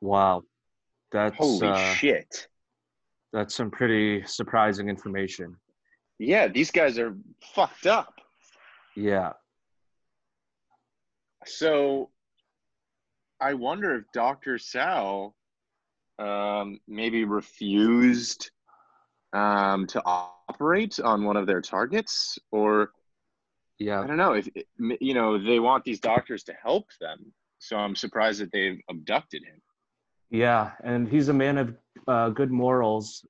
Wow, 0.00 0.42
that's 1.12 1.36
Holy 1.36 1.68
uh, 1.68 1.94
shit. 1.94 2.48
that's 3.32 3.54
some 3.54 3.70
pretty 3.70 4.24
surprising 4.26 4.88
information. 4.88 5.56
Yeah, 6.18 6.48
these 6.48 6.70
guys 6.70 6.98
are 6.98 7.14
fucked 7.54 7.86
up. 7.86 8.14
Yeah, 8.96 9.32
So 11.46 12.10
I 13.40 13.54
wonder 13.54 13.96
if 13.96 14.04
Dr. 14.12 14.58
Sal 14.58 15.34
um, 16.22 16.78
maybe 16.86 17.24
refused 17.24 18.50
um, 19.32 19.86
to 19.88 20.02
operate 20.04 21.00
on 21.00 21.24
one 21.24 21.36
of 21.36 21.46
their 21.46 21.60
targets, 21.60 22.38
or 22.50 22.92
yeah 23.78 24.00
I 24.00 24.06
don't 24.06 24.16
know 24.16 24.34
if 24.34 24.48
you 25.00 25.14
know 25.14 25.42
they 25.42 25.58
want 25.58 25.84
these 25.84 26.00
doctors 26.00 26.44
to 26.44 26.52
help 26.52 26.86
them. 27.00 27.32
So 27.58 27.76
I'm 27.76 27.96
surprised 27.96 28.40
that 28.40 28.52
they've 28.52 28.80
abducted 28.90 29.44
him. 29.44 29.60
yeah, 30.30 30.72
and 30.82 31.08
he's 31.08 31.28
a 31.28 31.32
man 31.32 31.58
of 31.58 31.76
uh, 32.08 32.28
good 32.30 32.50
morals, 32.50 33.24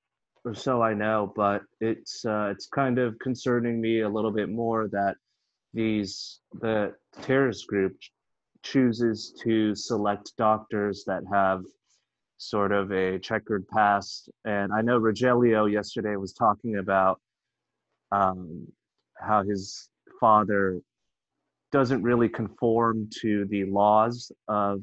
or 0.44 0.54
so 0.54 0.82
I 0.82 0.94
know. 0.94 1.32
But 1.34 1.62
it's 1.80 2.24
uh, 2.24 2.48
it's 2.52 2.66
kind 2.66 2.98
of 2.98 3.18
concerning 3.18 3.80
me 3.80 4.00
a 4.00 4.08
little 4.08 4.32
bit 4.32 4.50
more 4.50 4.88
that 4.88 5.16
these 5.74 6.40
the 6.60 6.94
terrorist 7.22 7.66
group 7.66 7.96
chooses 8.62 9.34
to 9.42 9.74
select 9.74 10.32
doctors 10.36 11.04
that 11.06 11.22
have 11.32 11.62
sort 12.42 12.72
of 12.72 12.90
a 12.92 13.18
checkered 13.18 13.66
past. 13.68 14.28
And 14.44 14.72
I 14.72 14.80
know 14.82 14.98
Rogelio 14.98 15.70
yesterday 15.70 16.16
was 16.16 16.32
talking 16.32 16.76
about 16.76 17.20
um, 18.10 18.66
how 19.18 19.42
his 19.42 19.88
father 20.20 20.80
doesn't 21.70 22.02
really 22.02 22.28
conform 22.28 23.08
to 23.20 23.46
the 23.46 23.64
laws 23.64 24.30
of 24.48 24.82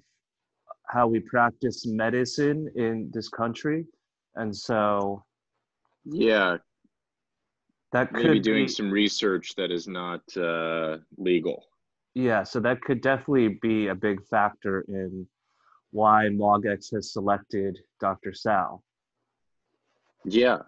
how 0.87 1.07
we 1.07 1.19
practice 1.19 1.85
medicine 1.85 2.67
in 2.75 3.11
this 3.13 3.29
country. 3.29 3.85
And 4.35 4.55
so 4.55 5.23
Yeah, 6.05 6.57
that 7.91 8.13
could 8.13 8.23
maybe 8.23 8.39
doing 8.39 8.65
be, 8.65 8.71
some 8.71 8.89
research 8.89 9.53
that 9.55 9.71
is 9.71 9.87
not 9.87 10.21
uh, 10.37 10.97
legal. 11.17 11.65
yeah, 12.15 12.43
so 12.43 12.59
that 12.61 12.81
could 12.81 13.01
definitely 13.01 13.59
be 13.61 13.87
a 13.87 13.95
big 13.95 14.25
factor 14.25 14.81
in 14.87 15.27
why 15.91 16.25
MogX 16.31 16.91
has 16.93 17.13
selected 17.13 17.77
Dr. 17.99 18.33
Sal. 18.33 18.83
Yeah. 20.25 20.59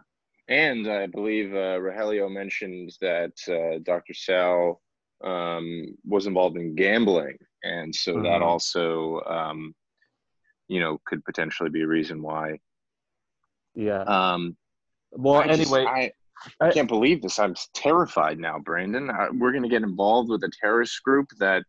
And 0.48 0.88
I 0.88 1.08
believe 1.08 1.54
uh, 1.54 1.78
Rogelio 1.80 2.32
mentioned 2.32 2.94
that 3.02 3.34
uh, 3.48 3.80
Dr. 3.84 4.14
Sal 4.14 4.82
um, 5.24 5.96
was 6.06 6.26
involved 6.26 6.58
in 6.58 6.76
gambling. 6.76 7.38
And 7.64 7.94
so 7.94 8.14
that 8.24 8.42
Mhm. 8.42 8.42
also, 8.42 9.22
um, 9.22 9.76
you 10.68 10.80
know, 10.80 11.00
could 11.06 11.24
potentially 11.24 11.70
be 11.70 11.84
a 11.84 11.88
reason 11.88 12.22
why. 12.22 12.60
Yeah. 13.76 14.02
Um, 14.04 14.58
Well, 15.12 15.36
I 15.36 15.48
just- 15.56 15.72
anyway, 15.72 15.86
I, 15.86 16.12
I- 16.60 16.72
can't 16.72 16.88
believe 16.90 17.22
this. 17.22 17.38
I'm 17.38 17.54
terrified 17.76 18.40
now, 18.40 18.58
Brandon. 18.58 19.10
I, 19.12 19.30
we're 19.30 19.52
going 19.52 19.64
to 19.64 19.70
get 19.70 19.84
involved 19.84 20.30
with 20.30 20.44
a 20.44 20.52
terrorist 20.60 21.04
group 21.04 21.28
that 21.38 21.64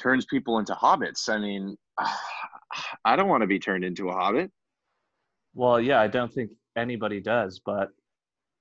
turns 0.00 0.24
people 0.24 0.58
into 0.58 0.72
hobbits. 0.72 1.28
I 1.28 1.38
mean, 1.38 1.76
I 3.04 3.16
don't 3.16 3.28
want 3.28 3.42
to 3.42 3.46
be 3.46 3.58
turned 3.58 3.84
into 3.84 4.08
a 4.08 4.12
hobbit. 4.12 4.50
well, 5.54 5.80
yeah, 5.80 6.00
I 6.00 6.08
don't 6.08 6.32
think 6.32 6.50
anybody 6.76 7.20
does, 7.20 7.60
but 7.64 7.88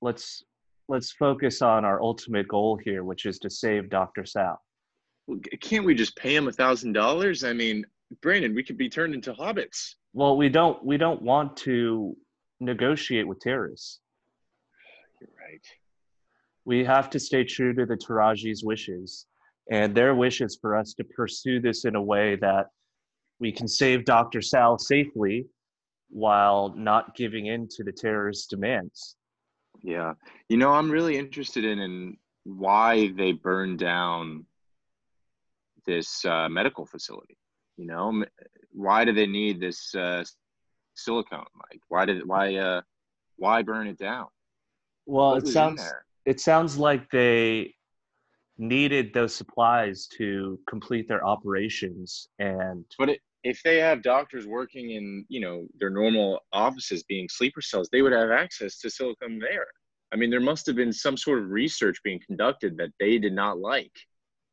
let's 0.02 0.44
let's 0.90 1.12
focus 1.12 1.62
on 1.62 1.86
our 1.86 2.02
ultimate 2.02 2.48
goal 2.48 2.78
here, 2.78 3.04
which 3.04 3.26
is 3.26 3.40
to 3.40 3.50
save 3.50 3.90
Dr. 3.90 4.26
Sal. 4.26 4.62
Can't 5.62 5.86
we 5.86 5.96
just 5.96 6.16
pay 6.18 6.36
him 6.36 6.48
a 6.48 6.52
thousand 6.52 6.94
dollars? 6.94 7.44
I 7.44 7.54
mean, 7.54 7.86
Brandon, 8.22 8.54
we 8.54 8.64
could 8.64 8.78
be 8.78 8.90
turned 8.90 9.14
into 9.14 9.34
hobbits. 9.34 9.96
Well, 10.14 10.38
we 10.38 10.50
don't 10.50 10.84
we 10.84 10.98
don't 10.98 11.22
want 11.22 11.58
to 11.58 12.16
negotiate 12.60 13.28
with 13.28 13.40
terrorists. 13.40 14.00
You're 15.22 15.30
right. 15.40 15.66
We 16.66 16.84
have 16.86 17.10
to 17.12 17.20
stay 17.20 17.44
true 17.44 17.74
to 17.74 17.86
the 17.86 17.96
Taraji's 17.98 18.64
wishes, 18.64 19.26
and 19.72 19.96
their 19.96 20.16
wish 20.16 20.42
is 20.42 20.58
for 20.62 20.76
us 20.76 20.94
to 20.96 21.04
pursue 21.04 21.60
this 21.60 21.86
in 21.86 21.96
a 21.96 22.02
way 22.02 22.36
that 22.38 22.68
we 23.44 23.52
can 23.52 23.68
save 23.68 24.06
Dr. 24.06 24.42
Sal 24.42 24.80
safely 24.80 25.46
while 26.10 26.74
not 26.78 27.14
giving 27.14 27.48
in 27.48 27.68
to 27.76 27.84
the 27.84 27.92
terrorist 27.92 28.50
demands. 28.50 29.18
Yeah. 29.82 30.14
You 30.48 30.56
know, 30.56 30.72
I'm 30.72 30.90
really 30.90 31.18
interested 31.18 31.66
in, 31.66 31.80
in 31.80 32.18
why 32.46 33.12
they 33.18 33.34
burned 33.34 33.80
down 33.80 34.46
this 35.86 36.24
uh, 36.24 36.48
medical 36.48 36.86
facility. 36.86 37.38
You 37.76 37.88
know, 37.88 38.24
why 38.72 39.04
do 39.04 39.12
they 39.12 39.28
need 39.28 39.60
this 39.60 39.94
uh, 39.94 40.24
silicone? 40.96 41.46
Like, 41.70 41.82
why 41.90 42.06
did 42.06 42.26
why 42.26 42.56
uh, 42.56 42.82
why 43.36 43.62
burn 43.62 43.88
it 43.88 43.98
down? 43.98 44.28
Well, 45.06 45.32
What 45.32 45.44
it 45.44 45.48
sounds 45.48 45.84
it 46.26 46.40
sounds 46.40 46.78
like 46.78 47.10
they 47.10 47.74
needed 48.58 49.14
those 49.14 49.34
supplies 49.34 50.08
to 50.18 50.60
complete 50.68 51.08
their 51.08 51.26
operations 51.26 52.28
and 52.40 52.86
But 52.98 53.10
it, 53.10 53.20
if 53.44 53.62
they 53.64 53.78
have 53.80 54.04
doctors 54.04 54.46
working 54.46 54.92
in, 54.92 55.26
you 55.28 55.40
know, 55.40 55.68
their 55.80 55.90
normal 55.90 56.40
offices 56.54 57.04
being 57.04 57.28
sleeper 57.30 57.62
cells, 57.62 57.90
they 57.92 58.02
would 58.02 58.14
have 58.14 58.32
access 58.32 58.80
to 58.80 58.90
silicone 58.90 59.40
there. 59.40 59.68
I 60.14 60.16
mean, 60.16 60.30
there 60.30 60.40
must 60.40 60.66
have 60.68 60.76
been 60.76 60.94
some 60.94 61.18
sort 61.18 61.40
of 61.40 61.50
research 61.50 61.98
being 62.04 62.22
conducted 62.26 62.78
that 62.78 62.92
they 63.00 63.18
did 63.18 63.34
not 63.34 63.58
like, 63.58 63.92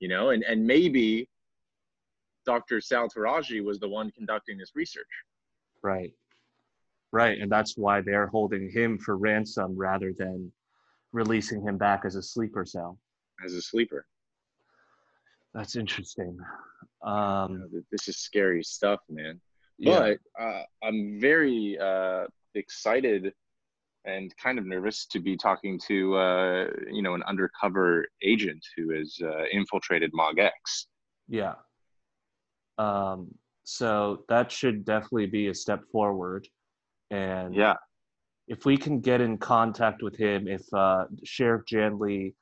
you 0.01 0.09
know, 0.09 0.31
and, 0.31 0.43
and 0.45 0.67
maybe 0.67 1.29
Dr. 2.47 2.81
Sal 2.81 3.09
Taraji 3.09 3.63
was 3.63 3.79
the 3.79 3.89
one 3.89 4.11
conducting 4.13 4.57
this 4.59 4.73
research. 4.75 5.05
right 5.83 6.13
right 7.13 7.39
and 7.41 7.51
that's 7.51 7.77
why 7.77 8.01
they're 8.01 8.29
holding 8.29 8.71
him 8.71 8.99
for 8.99 9.17
ransom 9.17 9.77
rather 9.77 10.13
than 10.17 10.51
releasing 11.13 11.61
him 11.63 11.77
back 11.77 12.05
as 12.05 12.15
a 12.17 12.23
sleeper 12.23 12.65
cell 12.65 12.99
as 13.45 13.55
a 13.55 13.63
sleeper. 13.63 14.07
that's 15.55 15.77
interesting 15.77 16.37
You 17.03 17.09
um 17.11 17.59
know, 17.59 17.83
this 17.91 18.09
is 18.09 18.17
scary 18.19 18.63
stuff, 18.63 19.01
man. 19.09 19.41
yeah 19.79 20.15
But 20.37 20.43
uh, 20.45 20.63
I'm 20.83 21.19
very 21.21 21.79
uh, 21.79 22.27
excited 22.55 23.33
and 24.05 24.35
kind 24.43 24.59
of 24.59 24.65
nervous 24.67 25.07
to 25.07 25.19
be 25.21 25.37
talking 25.37 25.79
to, 25.89 26.17
uh, 26.17 26.67
you 26.91 27.03
know, 27.03 27.15
an 27.15 27.23
undercover 27.25 28.07
agent 28.23 28.63
who 28.77 28.91
has 28.97 29.17
uh, 29.23 29.45
infiltrated 29.53 30.11
MogX. 30.13 30.87
yeah 31.29 31.55
um 32.79 33.29
so 33.65 34.25
that 34.29 34.51
should 34.51 34.85
definitely 34.85 35.27
be 35.27 35.49
a 35.49 35.55
step 35.55 35.83
forward 35.93 36.49
and 37.11 37.55
Yeah, 37.55 37.77
if 38.49 38.65
we 38.65 38.77
can 38.77 39.01
get 39.01 39.21
in 39.21 39.39
contact 39.39 40.03
with 40.03 40.17
him, 40.17 40.49
if 40.49 40.63
uh, 40.75 41.05
Sheriff 41.25 41.63
Janley 41.67 42.35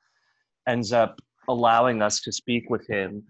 ends 0.68 0.92
up 0.92 1.20
allowing 1.48 2.02
us 2.02 2.20
to 2.20 2.30
speak 2.30 2.68
with 2.70 2.86
him, 2.86 3.24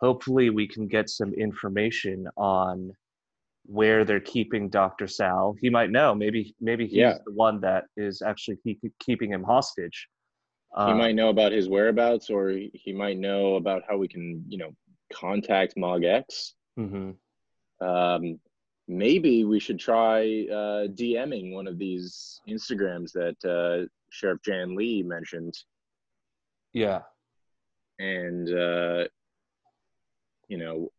hopefully 0.00 0.48
we 0.50 0.66
can 0.66 0.86
get 0.86 1.10
some 1.10 1.34
information 1.34 2.26
on 2.36 2.92
where 3.66 4.04
they're 4.04 4.20
keeping 4.20 4.68
Dr. 4.68 5.06
Sal. 5.08 5.54
He 5.60 5.70
might 5.70 5.90
know. 5.90 6.14
Maybe 6.14 6.54
maybe 6.60 6.86
he's 6.86 6.98
Yeah. 6.98 7.18
the 7.26 7.32
one 7.32 7.60
that 7.62 7.84
is 7.96 8.22
actually 8.22 8.56
keep, 8.64 8.80
keeping 9.00 9.30
him 9.32 9.42
hostage. 9.42 10.08
he 10.76 10.92
Uh, 10.92 10.94
might 11.04 11.14
know 11.14 11.28
about 11.30 11.52
his 11.52 11.68
whereabouts, 11.68 12.30
or 12.30 12.48
he 12.50 12.70
he 12.84 12.92
might 12.92 13.18
know 13.18 13.54
about 13.56 13.82
how 13.88 13.96
we 13.96 14.08
can, 14.08 14.44
you 14.48 14.58
know, 14.58 14.70
contact 15.12 15.74
MogX. 15.76 16.54
mhm. 16.78 17.16
Um, 17.80 18.40
maybe 18.88 19.44
we 19.44 19.58
should 19.60 19.78
try 19.78 20.20
uh, 20.60 20.82
DMing 21.00 21.52
one 21.58 21.66
of 21.72 21.76
these 21.78 22.40
Instagrams 22.48 23.10
that 23.12 23.38
uh, 23.56 23.86
Sheriff 24.10 24.40
Jan 24.46 24.74
Lee 24.76 25.02
mentioned, 25.02 25.54
Yeah. 26.74 27.00
and 27.98 28.48
uh, 28.50 29.04
you 30.48 30.58
know, 30.58 30.90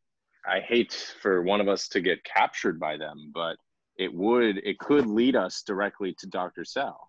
I 0.48 0.60
hate 0.60 1.14
for 1.22 1.42
one 1.44 1.62
of 1.62 1.68
us 1.68 1.88
to 1.90 2.02
get 2.02 2.24
captured 2.24 2.80
by 2.80 2.98
them, 2.98 3.32
but 3.34 3.58
it 3.98 4.14
would, 4.14 4.58
it 4.58 4.80
could 4.80 5.06
lead 5.06 5.36
us 5.36 5.64
directly 5.64 6.16
to 6.20 6.28
Doctor 6.28 6.66
Sal. 6.66 7.00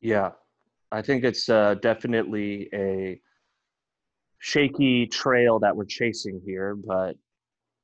Yeah. 0.00 0.32
I 0.92 1.02
think 1.02 1.24
it's 1.24 1.48
uh, 1.48 1.74
definitely 1.82 2.68
a 2.72 3.20
shaky 4.38 5.06
trail 5.06 5.58
that 5.60 5.74
we're 5.76 5.86
chasing 5.86 6.40
here, 6.44 6.76
but 6.76 7.16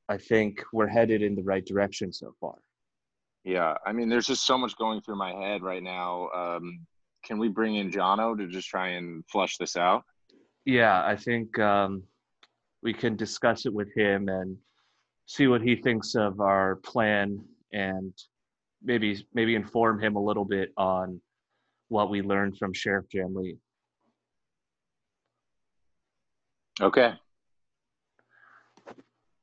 I 0.08 0.16
think 0.18 0.62
we're 0.72 0.86
headed 0.86 1.22
in 1.22 1.34
the 1.34 1.42
right 1.42 1.64
direction 1.64 2.12
so 2.12 2.34
far. 2.40 2.56
Yeah, 3.42 3.74
I 3.86 3.92
mean, 3.92 4.08
there's 4.08 4.26
just 4.26 4.46
so 4.46 4.58
much 4.58 4.76
going 4.76 5.00
through 5.00 5.16
my 5.16 5.32
head 5.32 5.62
right 5.62 5.82
now. 5.82 6.28
Um, 6.30 6.86
can 7.24 7.38
we 7.38 7.48
bring 7.48 7.76
in 7.76 7.90
Jono 7.90 8.36
to 8.36 8.46
just 8.46 8.68
try 8.68 8.88
and 8.88 9.24
flush 9.30 9.56
this 9.56 9.76
out? 9.76 10.04
Yeah, 10.64 11.04
I 11.04 11.16
think 11.16 11.58
um, 11.58 12.02
we 12.82 12.92
can 12.92 13.16
discuss 13.16 13.66
it 13.66 13.72
with 13.72 13.94
him 13.94 14.28
and 14.28 14.56
see 15.26 15.46
what 15.46 15.62
he 15.62 15.76
thinks 15.76 16.14
of 16.14 16.40
our 16.40 16.76
plan 16.76 17.44
and 17.72 18.12
maybe 18.82 19.24
maybe 19.34 19.54
inform 19.54 20.02
him 20.02 20.16
a 20.16 20.22
little 20.22 20.44
bit 20.44 20.72
on 20.76 21.20
what 21.88 22.10
we 22.10 22.22
learned 22.22 22.56
from 22.58 22.72
Sheriff 22.72 23.06
Jan 23.12 23.34
Lee. 23.34 23.56
Okay. 26.80 27.14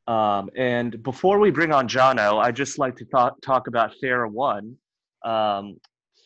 Um, 0.08 0.50
and 0.56 1.04
before 1.04 1.38
we 1.38 1.52
bring 1.52 1.74
on 1.74 1.88
Jono, 1.88 2.42
I'd 2.42 2.56
just 2.56 2.80
like 2.80 2.96
to 2.96 3.06
talk, 3.06 3.40
talk 3.42 3.68
about 3.68 3.92
Thera 4.02 4.32
One. 4.32 4.78
Um, 5.24 5.78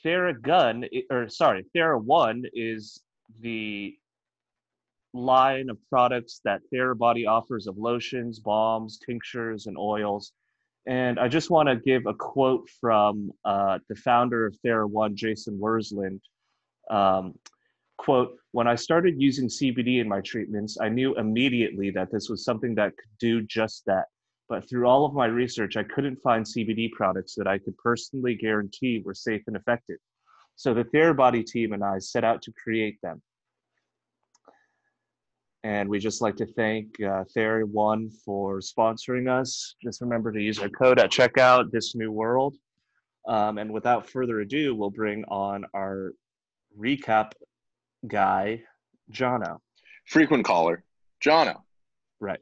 Theragun, 0.06 0.88
or 1.10 1.30
sorry, 1.30 1.66
Thera 1.76 2.02
One 2.02 2.44
is 2.54 3.02
the 3.40 3.96
line 5.14 5.70
of 5.70 5.78
products 5.90 6.42
that 6.46 6.62
Therabody 6.74 7.28
offers 7.28 7.68
of 7.68 7.78
lotions, 7.78 8.40
balms, 8.40 9.00
tinctures, 9.06 9.68
and 9.68 9.78
oils. 9.78 10.32
And 10.88 11.20
I 11.20 11.28
just 11.28 11.52
want 11.52 11.70
to 11.70 11.76
give 11.76 12.06
a 12.08 12.14
quote 12.14 12.70
from 12.80 13.32
uh, 13.46 13.80
the 13.90 13.96
founder 13.96 14.46
of 14.46 14.56
Thera 14.66 14.90
One, 14.90 15.16
Jason 15.16 15.60
Wersland. 15.60 16.20
Um, 16.90 17.36
quote, 17.98 18.36
when 18.52 18.68
I 18.68 18.76
started 18.76 19.22
using 19.22 19.48
CBD 19.48 20.02
in 20.02 20.08
my 20.08 20.22
treatments, 20.22 20.78
I 20.82 20.90
knew 20.90 21.16
immediately 21.16 21.92
that 21.92 22.12
this 22.12 22.30
was 22.30 22.44
something 22.44 22.74
that 22.76 22.98
could 22.98 23.18
do 23.20 23.42
just 23.44 23.84
that. 23.86 24.06
But 24.52 24.68
through 24.68 24.86
all 24.86 25.06
of 25.06 25.14
my 25.14 25.28
research, 25.28 25.78
I 25.78 25.84
couldn't 25.84 26.22
find 26.22 26.46
CBD 26.46 26.92
products 26.92 27.36
that 27.36 27.48
I 27.48 27.58
could 27.58 27.78
personally 27.78 28.36
guarantee 28.36 29.02
were 29.02 29.14
safe 29.14 29.44
and 29.48 29.56
effective. 29.56 29.96
So 30.58 30.74
the 30.74 30.84
Therabody 30.84 31.46
team 31.46 31.72
and 31.72 31.82
I 31.82 32.00
set 32.00 32.26
out 32.26 32.42
to 32.42 32.52
create 32.62 32.98
them. 33.02 33.22
And 35.64 35.88
we 35.88 36.00
just 36.00 36.22
like 36.22 36.36
to 36.36 36.46
thank 36.46 37.02
uh, 37.02 37.24
One 37.72 38.10
for 38.26 38.60
sponsoring 38.60 39.30
us. 39.30 39.76
Just 39.82 40.02
remember 40.02 40.34
to 40.34 40.42
use 40.42 40.60
our 40.60 40.68
code 40.68 41.00
at 41.00 41.12
checkout, 41.12 41.72
This 41.72 41.96
New 41.96 42.12
World. 42.12 42.58
Um, 43.30 43.58
and 43.58 43.72
without 43.72 44.10
further 44.10 44.42
ado, 44.42 44.76
we'll 44.76 44.90
bring 44.90 45.24
on 45.30 45.64
our 45.74 46.12
recap 46.78 47.32
guy, 48.06 48.64
Jono. 49.14 49.60
Frequent 50.08 50.44
caller, 50.44 50.84
Jono. 51.24 51.62
Right. 52.20 52.42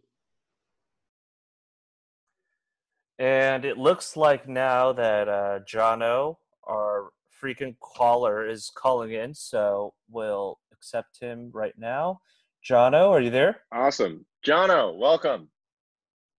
And 3.20 3.66
it 3.66 3.78
looks 3.78 4.16
like 4.16 4.48
now 4.48 4.94
that 4.94 5.28
uh, 5.28 5.60
Jono, 5.70 6.38
our 6.64 7.10
freaking 7.44 7.76
caller, 7.82 8.48
is 8.48 8.72
calling 8.74 9.12
in, 9.12 9.34
so 9.34 9.94
we'll 10.10 10.58
accept 10.72 11.20
him 11.20 11.52
right 11.54 11.78
now. 11.78 12.22
Jono, 12.68 13.10
are 13.10 13.20
you 13.20 13.30
there? 13.30 13.62
Awesome. 13.74 14.26
Jono, 14.46 14.98
welcome. 14.98 15.50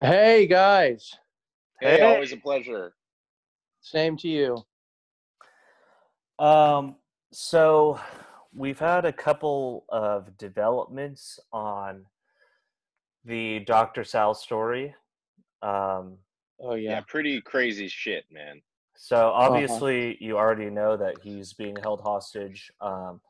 Hey 0.02 0.48
guys, 0.48 1.12
Hey, 1.82 1.98
Hey. 1.98 2.04
always 2.04 2.32
a 2.32 2.38
pleasure. 2.38 2.94
same 3.82 4.16
to 4.18 4.30
you. 4.30 4.58
Um, 6.40 6.96
so 7.34 8.00
we've 8.54 8.80
had 8.80 9.04
a 9.04 9.12
couple 9.12 9.84
of 9.90 10.38
developments 10.38 11.38
on 11.52 12.06
the 13.26 13.60
Dr. 13.60 14.06
Sal 14.06 14.34
story. 14.34 14.96
Um, 15.62 16.18
Oh 16.60 16.76
Yeah. 16.76 16.92
yeah. 16.92 17.02
pretty 17.08 17.42
crazy 17.42 17.88
shit, 17.88 18.26
man. 18.32 18.62
So 18.96 19.30
obviously, 19.30 20.18
you 20.20 20.38
already 20.38 20.70
know 20.70 20.98
that 20.98 21.16
he's 21.24 21.54
being 21.54 21.76
held 21.78 22.02
hostage. 22.02 22.70
Um, 22.82 23.22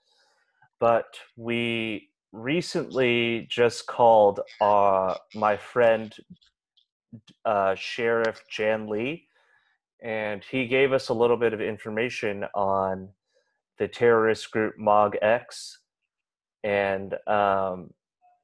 but 0.80 1.06
we 1.36 2.10
recently 2.32 3.46
just 3.50 3.86
called 3.86 4.40
uh, 4.62 5.16
my 5.36 5.58
friend 5.58 6.16
uh, 7.46 7.76
Sheriff 7.76 8.44
Jan 8.50 8.88
Lee, 8.88 9.28
and 10.02 10.44
he 10.44 10.66
gave 10.68 10.92
us 10.92 11.10
a 11.10 11.14
little 11.14 11.38
bit 11.38 11.54
of 11.54 11.62
information 11.62 12.46
on 12.56 13.10
the 13.78 13.88
terrorist 13.88 14.50
group 14.52 14.78
Mog 14.78 15.16
X, 15.22 15.80
and 16.64 17.14
um, 17.28 17.94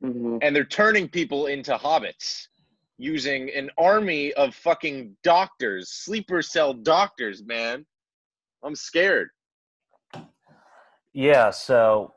Mhm. 0.03 0.39
And 0.41 0.55
they're 0.55 0.65
turning 0.65 1.07
people 1.09 1.47
into 1.47 1.73
hobbits 1.75 2.47
using 2.97 3.49
an 3.53 3.69
army 3.77 4.33
of 4.33 4.55
fucking 4.55 5.15
doctors, 5.23 5.91
sleeper 5.91 6.41
cell 6.41 6.73
doctors, 6.73 7.43
man. 7.43 7.85
I'm 8.63 8.75
scared. 8.75 9.29
Yeah, 11.13 11.51
so 11.51 12.13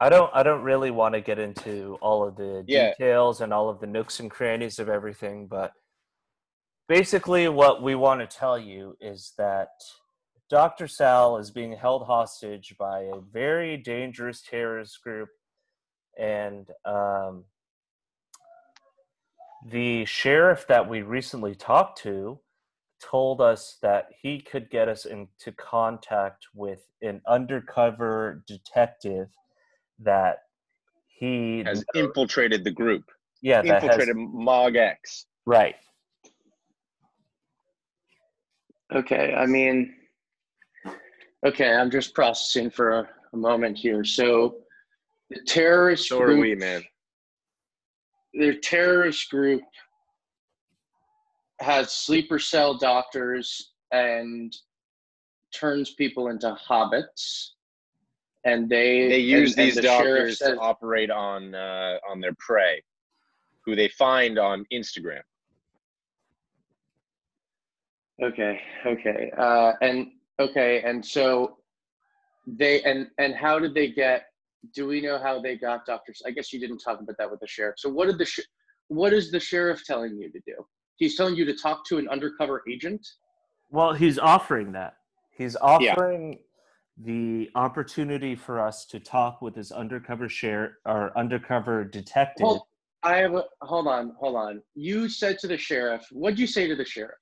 I 0.00 0.08
don't 0.08 0.30
I 0.34 0.42
don't 0.42 0.62
really 0.62 0.90
want 0.90 1.14
to 1.14 1.20
get 1.20 1.38
into 1.38 1.98
all 2.00 2.26
of 2.26 2.36
the 2.36 2.64
Yeah. 2.66 2.90
details 2.90 3.40
and 3.40 3.52
all 3.52 3.68
of 3.68 3.80
the 3.80 3.86
nooks 3.86 4.20
and 4.20 4.30
crannies 4.30 4.78
of 4.78 4.88
everything, 4.88 5.46
but 5.46 5.72
basically 6.88 7.48
what 7.48 7.82
we 7.82 7.94
want 7.94 8.20
to 8.20 8.26
tell 8.26 8.58
you 8.58 8.96
is 9.00 9.32
that 9.38 9.68
Dr. 10.48 10.88
Sal 10.88 11.36
is 11.36 11.50
being 11.52 11.72
held 11.72 12.06
hostage 12.06 12.74
by 12.76 13.02
a 13.02 13.20
very 13.20 13.76
dangerous 13.76 14.42
terrorist 14.42 15.00
group 15.02 15.28
and 16.18 16.68
um, 16.84 17.44
the 19.66 20.04
sheriff 20.04 20.66
that 20.68 20.88
we 20.88 21.02
recently 21.02 21.54
talked 21.54 21.98
to 22.02 22.38
told 23.00 23.40
us 23.40 23.78
that 23.82 24.08
he 24.20 24.40
could 24.40 24.70
get 24.70 24.88
us 24.88 25.06
into 25.06 25.52
contact 25.56 26.46
with 26.54 26.86
an 27.02 27.20
undercover 27.26 28.42
detective 28.46 29.28
that 29.98 30.38
he 31.06 31.62
Has 31.64 31.84
infiltrated 31.94 32.64
the 32.64 32.70
group. 32.70 33.04
yeah 33.42 33.62
that 33.62 33.82
has, 33.82 33.82
infiltrated 33.82 34.16
Mog 34.16 34.76
X. 34.76 35.26
right 35.46 35.76
Okay, 38.92 39.34
I 39.34 39.46
mean, 39.46 39.94
okay, 41.46 41.72
I'm 41.72 41.90
just 41.92 42.12
processing 42.12 42.70
for 42.70 42.90
a, 42.90 43.08
a 43.32 43.36
moment 43.36 43.78
here. 43.78 44.02
So, 44.02 44.56
the 45.28 45.40
terrorist 45.46 46.08
So 46.08 46.20
are 46.20 46.26
group, 46.26 46.40
we, 46.40 46.54
man. 46.56 46.82
The 48.34 48.56
terrorist 48.56 49.30
group 49.30 49.62
has 51.60 51.92
sleeper 51.92 52.38
cell 52.38 52.76
doctors 52.78 53.72
and 53.92 54.56
turns 55.54 55.94
people 55.94 56.28
into 56.28 56.56
hobbits, 56.68 57.50
and 58.44 58.68
they 58.68 59.08
They 59.08 59.18
use 59.18 59.52
and- 59.52 59.60
and 59.60 59.68
these 59.68 59.74
the 59.76 59.82
doctors 59.82 60.38
says- 60.38 60.54
to 60.54 60.58
operate 60.60 61.10
on 61.10 61.54
uh, 61.54 61.98
on 62.08 62.20
their 62.20 62.34
prey, 62.38 62.82
who 63.66 63.74
they 63.74 63.88
find 63.88 64.38
on 64.38 64.64
Instagram. 64.72 65.22
Okay, 68.22 68.60
okay, 68.86 69.32
uh, 69.36 69.72
and 69.80 70.12
okay, 70.38 70.82
and 70.82 71.04
so 71.04 71.58
they 72.46 72.82
and 72.82 73.10
and 73.18 73.34
how 73.34 73.58
did 73.58 73.74
they 73.74 73.88
get? 73.88 74.29
Do 74.74 74.86
we 74.86 75.00
know 75.00 75.18
how 75.18 75.40
they 75.40 75.56
got 75.56 75.86
doctors? 75.86 76.22
I 76.26 76.30
guess 76.30 76.52
you 76.52 76.60
didn't 76.60 76.78
talk 76.78 77.00
about 77.00 77.16
that 77.18 77.30
with 77.30 77.40
the 77.40 77.46
sheriff. 77.46 77.76
So 77.78 77.88
what 77.88 78.06
did 78.06 78.18
the 78.18 78.24
sh- 78.26 78.40
what 78.88 79.12
is 79.12 79.30
the 79.30 79.40
sheriff 79.40 79.82
telling 79.84 80.16
you 80.16 80.30
to 80.30 80.40
do? 80.46 80.54
He's 80.96 81.16
telling 81.16 81.34
you 81.36 81.44
to 81.46 81.54
talk 81.54 81.86
to 81.86 81.98
an 81.98 82.08
undercover 82.08 82.62
agent. 82.70 83.06
well 83.70 83.92
he's 83.92 84.18
offering 84.18 84.72
that 84.72 84.94
he's 85.30 85.56
offering 85.56 86.38
the 87.02 87.48
opportunity 87.54 88.34
for 88.34 88.60
us 88.60 88.84
to 88.84 89.00
talk 89.00 89.40
with 89.40 89.54
this 89.54 89.72
undercover 89.72 90.28
share 90.28 90.78
or 90.84 91.16
undercover 91.16 91.84
detective 91.84 92.44
Hold, 92.46 92.62
I 93.02 93.16
have 93.16 93.34
a 93.34 93.44
hold 93.62 93.86
on, 93.86 94.14
hold 94.18 94.36
on. 94.36 94.62
You 94.74 95.08
said 95.08 95.38
to 95.38 95.46
the 95.46 95.56
sheriff, 95.56 96.06
what'd 96.12 96.38
you 96.38 96.46
say 96.46 96.68
to 96.68 96.76
the 96.76 96.84
sheriff? 96.84 97.16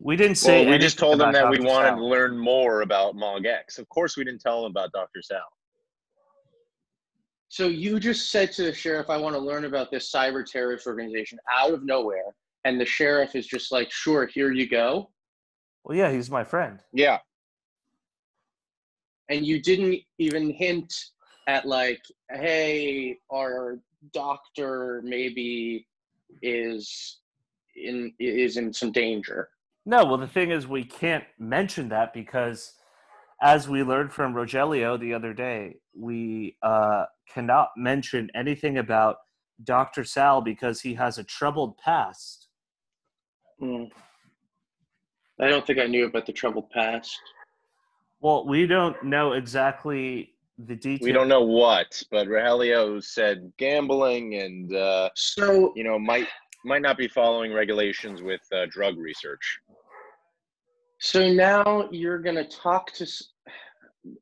we 0.00 0.16
didn't 0.16 0.36
say 0.36 0.64
Well, 0.64 0.72
we 0.72 0.78
just 0.78 0.98
told 0.98 1.20
them 1.20 1.28
about 1.28 1.52
that 1.52 1.60
we 1.60 1.64
wanted 1.64 1.90
Sal. 1.90 1.98
to 1.98 2.04
learn 2.04 2.36
more 2.36 2.80
about 2.80 3.14
Mog 3.14 3.44
X. 3.46 3.78
Of 3.78 3.88
course, 3.90 4.16
we 4.16 4.24
didn't 4.24 4.40
tell 4.40 4.62
them 4.62 4.70
about 4.70 4.90
Dr. 4.92 5.20
Sal. 5.22 5.46
So 7.50 7.66
you 7.66 7.98
just 7.98 8.30
said 8.30 8.52
to 8.52 8.62
the 8.62 8.72
sheriff, 8.72 9.10
I 9.10 9.16
want 9.16 9.34
to 9.34 9.40
learn 9.40 9.64
about 9.64 9.90
this 9.90 10.10
cyber 10.10 10.46
terrorist 10.46 10.86
organization 10.86 11.38
out 11.52 11.74
of 11.74 11.84
nowhere. 11.84 12.32
and 12.64 12.78
the 12.78 12.84
sheriff 12.84 13.34
is 13.34 13.46
just 13.46 13.72
like, 13.72 13.90
"Sure, 13.90 14.26
here 14.26 14.52
you 14.52 14.68
go," 14.68 15.10
Well, 15.82 15.96
yeah, 15.96 16.12
he's 16.12 16.30
my 16.30 16.44
friend. 16.44 16.78
Yeah. 16.92 17.18
and 19.30 19.46
you 19.46 19.62
didn't 19.62 20.00
even 20.18 20.50
hint 20.50 20.92
at 21.46 21.64
like, 21.66 22.02
"Hey, 22.30 23.18
our 23.32 23.80
doctor 24.12 25.00
maybe 25.04 25.86
is 26.42 27.20
in 27.76 28.12
is 28.18 28.56
in 28.58 28.72
some 28.74 28.92
danger." 28.92 29.48
No, 29.86 30.04
well, 30.04 30.18
the 30.18 30.28
thing 30.28 30.50
is, 30.50 30.66
we 30.66 30.84
can't 30.84 31.24
mention 31.38 31.88
that 31.88 32.12
because, 32.12 32.74
as 33.42 33.68
we 33.68 33.82
learned 33.82 34.12
from 34.12 34.34
Rogelio 34.34 34.98
the 34.98 35.14
other 35.14 35.32
day, 35.32 35.76
we 35.96 36.56
uh, 36.62 37.04
cannot 37.32 37.70
mention 37.76 38.30
anything 38.34 38.78
about 38.78 39.16
Dr. 39.64 40.04
Sal 40.04 40.40
because 40.40 40.80
he 40.80 40.94
has 40.94 41.18
a 41.18 41.24
troubled 41.24 41.76
past. 41.78 42.48
Hmm. 43.58 43.84
I 45.40 45.48
don't 45.48 45.66
think 45.66 45.78
I 45.78 45.86
knew 45.86 46.06
about 46.06 46.26
the 46.26 46.32
troubled 46.32 46.70
past. 46.70 47.18
Well, 48.20 48.46
we 48.46 48.66
don't 48.66 49.02
know 49.02 49.32
exactly 49.32 50.34
the 50.58 50.76
details. 50.76 51.06
We 51.06 51.12
don't 51.12 51.28
know 51.28 51.42
what, 51.42 52.02
but 52.10 52.26
Rogelio 52.26 53.02
said 53.02 53.50
gambling 53.56 54.34
and 54.34 54.74
uh, 54.74 55.08
So 55.14 55.72
you 55.74 55.84
know 55.84 55.98
might 55.98 56.28
might 56.64 56.82
not 56.82 56.98
be 56.98 57.08
following 57.08 57.52
regulations 57.52 58.22
with 58.22 58.40
uh, 58.52 58.66
drug 58.70 58.98
research. 58.98 59.60
So 61.00 61.32
now 61.32 61.88
you're 61.90 62.18
going 62.18 62.36
to 62.36 62.44
talk 62.44 62.92
to. 62.94 63.06
S- 64.04 64.16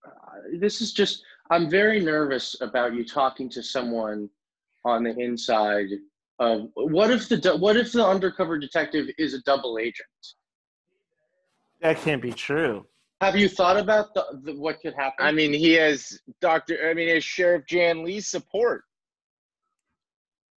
This 0.60 0.80
is 0.80 0.92
just. 0.92 1.22
I'm 1.50 1.68
very 1.70 2.00
nervous 2.00 2.60
about 2.60 2.94
you 2.94 3.04
talking 3.04 3.48
to 3.50 3.62
someone 3.62 4.28
on 4.84 5.04
the 5.04 5.16
inside 5.18 5.88
of. 6.38 6.68
What 6.74 7.10
if 7.10 7.28
the 7.28 7.56
What 7.56 7.76
if 7.76 7.92
the 7.92 8.04
undercover 8.06 8.58
detective 8.58 9.08
is 9.18 9.34
a 9.34 9.42
double 9.42 9.78
agent? 9.78 10.08
That 11.80 11.98
can't 11.98 12.20
be 12.22 12.32
true. 12.32 12.86
Have 13.20 13.34
you 13.36 13.48
thought 13.48 13.76
about 13.76 14.14
the, 14.14 14.24
the 14.44 14.54
what 14.54 14.80
could 14.80 14.94
happen? 14.94 15.26
I 15.26 15.32
mean, 15.32 15.52
he 15.52 15.72
has 15.72 16.20
Doctor. 16.40 16.88
I 16.88 16.94
mean, 16.94 17.08
has 17.08 17.24
Sheriff 17.24 17.66
Jan 17.66 18.04
Lee's 18.04 18.28
support. 18.28 18.84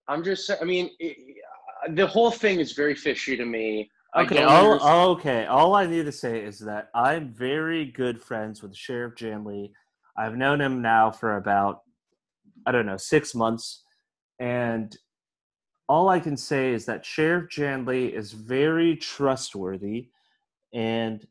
I'm 0.08 0.24
just. 0.24 0.50
I 0.62 0.64
mean, 0.64 0.92
it, 1.00 1.18
uh, 1.88 1.94
the 1.94 2.06
whole 2.06 2.32
thing 2.32 2.60
is 2.60 2.74
very 2.74 2.96
fishy 2.96 3.36
to 3.38 3.46
me. 3.46 3.90
Okay, 4.18 4.44
all, 4.44 4.74
understand- 4.74 5.10
okay. 5.10 5.46
All 5.46 5.76
I 5.76 5.86
need 5.86 6.06
to 6.06 6.12
say 6.12 6.44
is 6.44 6.60
that 6.60 6.90
I'm 6.94 7.34
very 7.34 7.86
good 7.86 8.22
friends 8.22 8.62
with 8.62 8.76
Sheriff 8.76 9.16
Janley. 9.16 9.72
I've 10.18 10.36
known 10.36 10.60
him 10.60 10.82
now 10.82 11.12
for 11.12 11.38
about, 11.38 11.82
I 12.66 12.72
don't 12.72 12.86
know, 12.86 12.98
six 12.98 13.34
months. 13.34 13.84
And 14.40 14.96
all 15.88 16.10
I 16.10 16.20
can 16.20 16.36
say 16.36 16.74
is 16.74 16.86
that 16.86 17.06
Sheriff 17.06 17.50
Janley 17.50 18.14
is 18.14 18.34
very 18.34 18.98
trustworthy. 18.98 20.10
And 20.74 21.26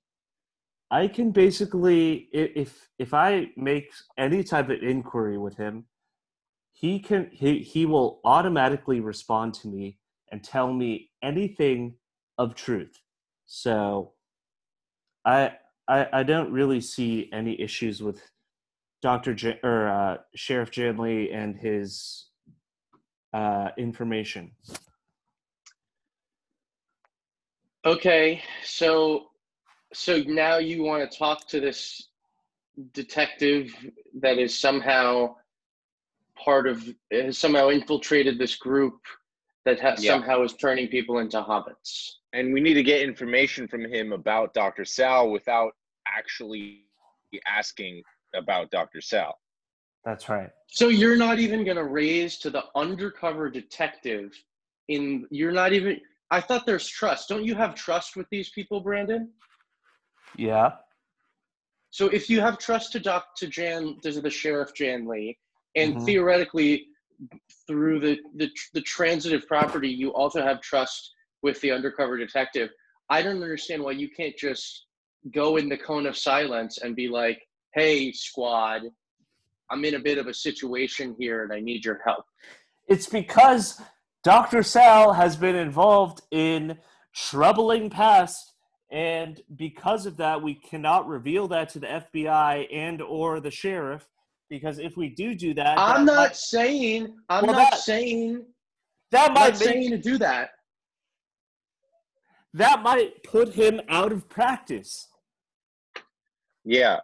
I 0.90 1.06
can 1.06 1.30
basically, 1.30 2.28
if 2.32 2.88
if 2.98 3.14
I 3.14 3.50
make 3.56 3.92
any 4.18 4.42
type 4.42 4.70
of 4.70 4.82
inquiry 4.82 5.38
with 5.38 5.56
him, 5.56 5.84
he 6.72 6.98
can 6.98 7.30
he, 7.32 7.60
he 7.60 7.86
will 7.86 8.20
automatically 8.24 9.00
respond 9.00 9.54
to 9.54 9.68
me 9.68 9.98
and 10.32 10.42
tell 10.42 10.72
me 10.72 11.10
anything 11.22 11.94
of 12.40 12.54
truth. 12.54 12.98
So 13.46 14.12
I 15.24 15.52
I, 15.86 16.06
I 16.12 16.22
don't 16.22 16.50
really 16.50 16.80
see 16.80 17.28
any 17.32 17.60
issues 17.60 18.02
with 18.02 18.22
Dr. 19.02 19.34
J- 19.34 19.60
or 19.62 19.88
uh, 19.88 20.16
Sheriff 20.34 20.70
Janley 20.70 21.32
and 21.34 21.56
his 21.56 22.28
uh, 23.34 23.68
information. 23.76 24.52
Okay, 27.84 28.42
so 28.64 29.26
so 29.92 30.22
now 30.26 30.58
you 30.58 30.82
want 30.82 31.10
to 31.10 31.18
talk 31.18 31.46
to 31.48 31.60
this 31.60 32.08
detective 32.94 33.74
that 34.20 34.38
is 34.38 34.58
somehow 34.58 35.34
part 36.36 36.66
of 36.66 36.88
has 37.12 37.36
somehow 37.36 37.68
infiltrated 37.68 38.38
this 38.38 38.56
group 38.56 39.00
that 39.70 39.80
ha- 39.80 39.94
Yeah. 39.98 40.12
somehow 40.12 40.42
is 40.42 40.54
turning 40.54 40.88
people 40.88 41.18
into 41.18 41.40
hobbits. 41.40 42.16
and 42.32 42.52
we 42.54 42.60
need 42.60 42.74
to 42.74 42.82
get 42.84 43.02
information 43.02 43.66
from 43.66 43.84
him 43.84 44.12
about 44.12 44.54
Dr. 44.54 44.84
Sal 44.84 45.30
without 45.32 45.72
actually 46.06 46.84
asking 47.44 48.04
about 48.36 48.70
Dr. 48.70 49.00
Sal. 49.00 49.36
That's 50.04 50.28
right. 50.28 50.48
So 50.68 50.86
you're 50.88 51.16
not 51.16 51.40
even 51.40 51.64
going 51.64 51.76
to 51.76 51.82
raise 52.02 52.38
to 52.38 52.50
the 52.50 52.66
undercover 52.76 53.50
detective 53.50 54.32
in 54.86 55.26
you're 55.32 55.50
not 55.50 55.72
even 55.72 56.00
I 56.30 56.40
thought 56.40 56.66
there's 56.66 56.86
trust. 56.86 57.28
Don't 57.28 57.44
you 57.44 57.56
have 57.56 57.74
trust 57.74 58.14
with 58.14 58.28
these 58.30 58.50
people, 58.50 58.78
Brandon? 58.80 59.32
Yeah. 60.36 60.76
So 61.90 62.06
if 62.10 62.30
you 62.30 62.40
have 62.40 62.58
trust 62.58 62.92
to 62.92 63.00
Doc 63.00 63.34
to 63.38 63.48
Jan 63.48 63.98
to 64.04 64.20
the 64.20 64.30
sheriff 64.30 64.72
Jan 64.72 65.08
Lee, 65.08 65.36
and 65.74 65.96
Mhm. 65.96 66.04
theoretically 66.06 66.86
through 67.66 68.00
the, 68.00 68.18
the 68.36 68.50
the 68.74 68.82
transitive 68.82 69.46
property, 69.46 69.88
you 69.88 70.12
also 70.12 70.42
have 70.42 70.60
trust 70.60 71.12
with 71.42 71.60
the 71.60 71.70
undercover 71.70 72.16
detective. 72.16 72.70
I 73.08 73.22
don't 73.22 73.42
understand 73.42 73.82
why 73.82 73.92
you 73.92 74.08
can't 74.08 74.36
just 74.36 74.86
go 75.34 75.56
in 75.56 75.68
the 75.68 75.76
cone 75.76 76.06
of 76.06 76.16
silence 76.16 76.78
and 76.78 76.96
be 76.96 77.08
like, 77.08 77.40
"Hey, 77.74 78.12
squad, 78.12 78.82
I'm 79.70 79.84
in 79.84 79.94
a 79.94 80.00
bit 80.00 80.18
of 80.18 80.26
a 80.26 80.34
situation 80.34 81.16
here, 81.18 81.44
and 81.44 81.52
I 81.52 81.60
need 81.60 81.84
your 81.84 82.00
help." 82.04 82.24
It's 82.88 83.08
because 83.08 83.80
Dr. 84.22 84.62
Sal 84.62 85.12
has 85.12 85.36
been 85.36 85.56
involved 85.56 86.22
in 86.30 86.78
troubling 87.12 87.90
past 87.90 88.50
and 88.90 89.40
because 89.56 90.06
of 90.06 90.16
that 90.16 90.42
we 90.42 90.54
cannot 90.54 91.06
reveal 91.06 91.48
that 91.48 91.68
to 91.70 91.78
the 91.78 91.86
FBI 91.86 92.66
and 92.72 93.00
or 93.00 93.40
the 93.40 93.50
sheriff 93.50 94.06
because 94.50 94.78
if 94.78 94.96
we 94.96 95.08
do 95.08 95.34
do 95.34 95.54
that 95.54 95.78
I'm 95.78 96.04
that 96.04 96.12
not 96.12 96.16
might, 96.30 96.36
saying 96.36 97.16
I'm 97.30 97.46
Well, 97.46 97.52
not 97.56 97.70
that- 97.70 97.78
saying 97.80 98.44
that 99.12 99.32
might 99.32 99.50
not 99.54 99.60
make, 99.60 99.68
saying 99.68 99.90
to 99.90 99.98
do 99.98 100.18
that. 100.18 100.50
that 102.54 102.82
might 102.82 103.22
put 103.22 103.54
him 103.54 103.80
out 103.88 104.12
of 104.12 104.28
practice. 104.28 105.08
Yeah. 106.64 107.00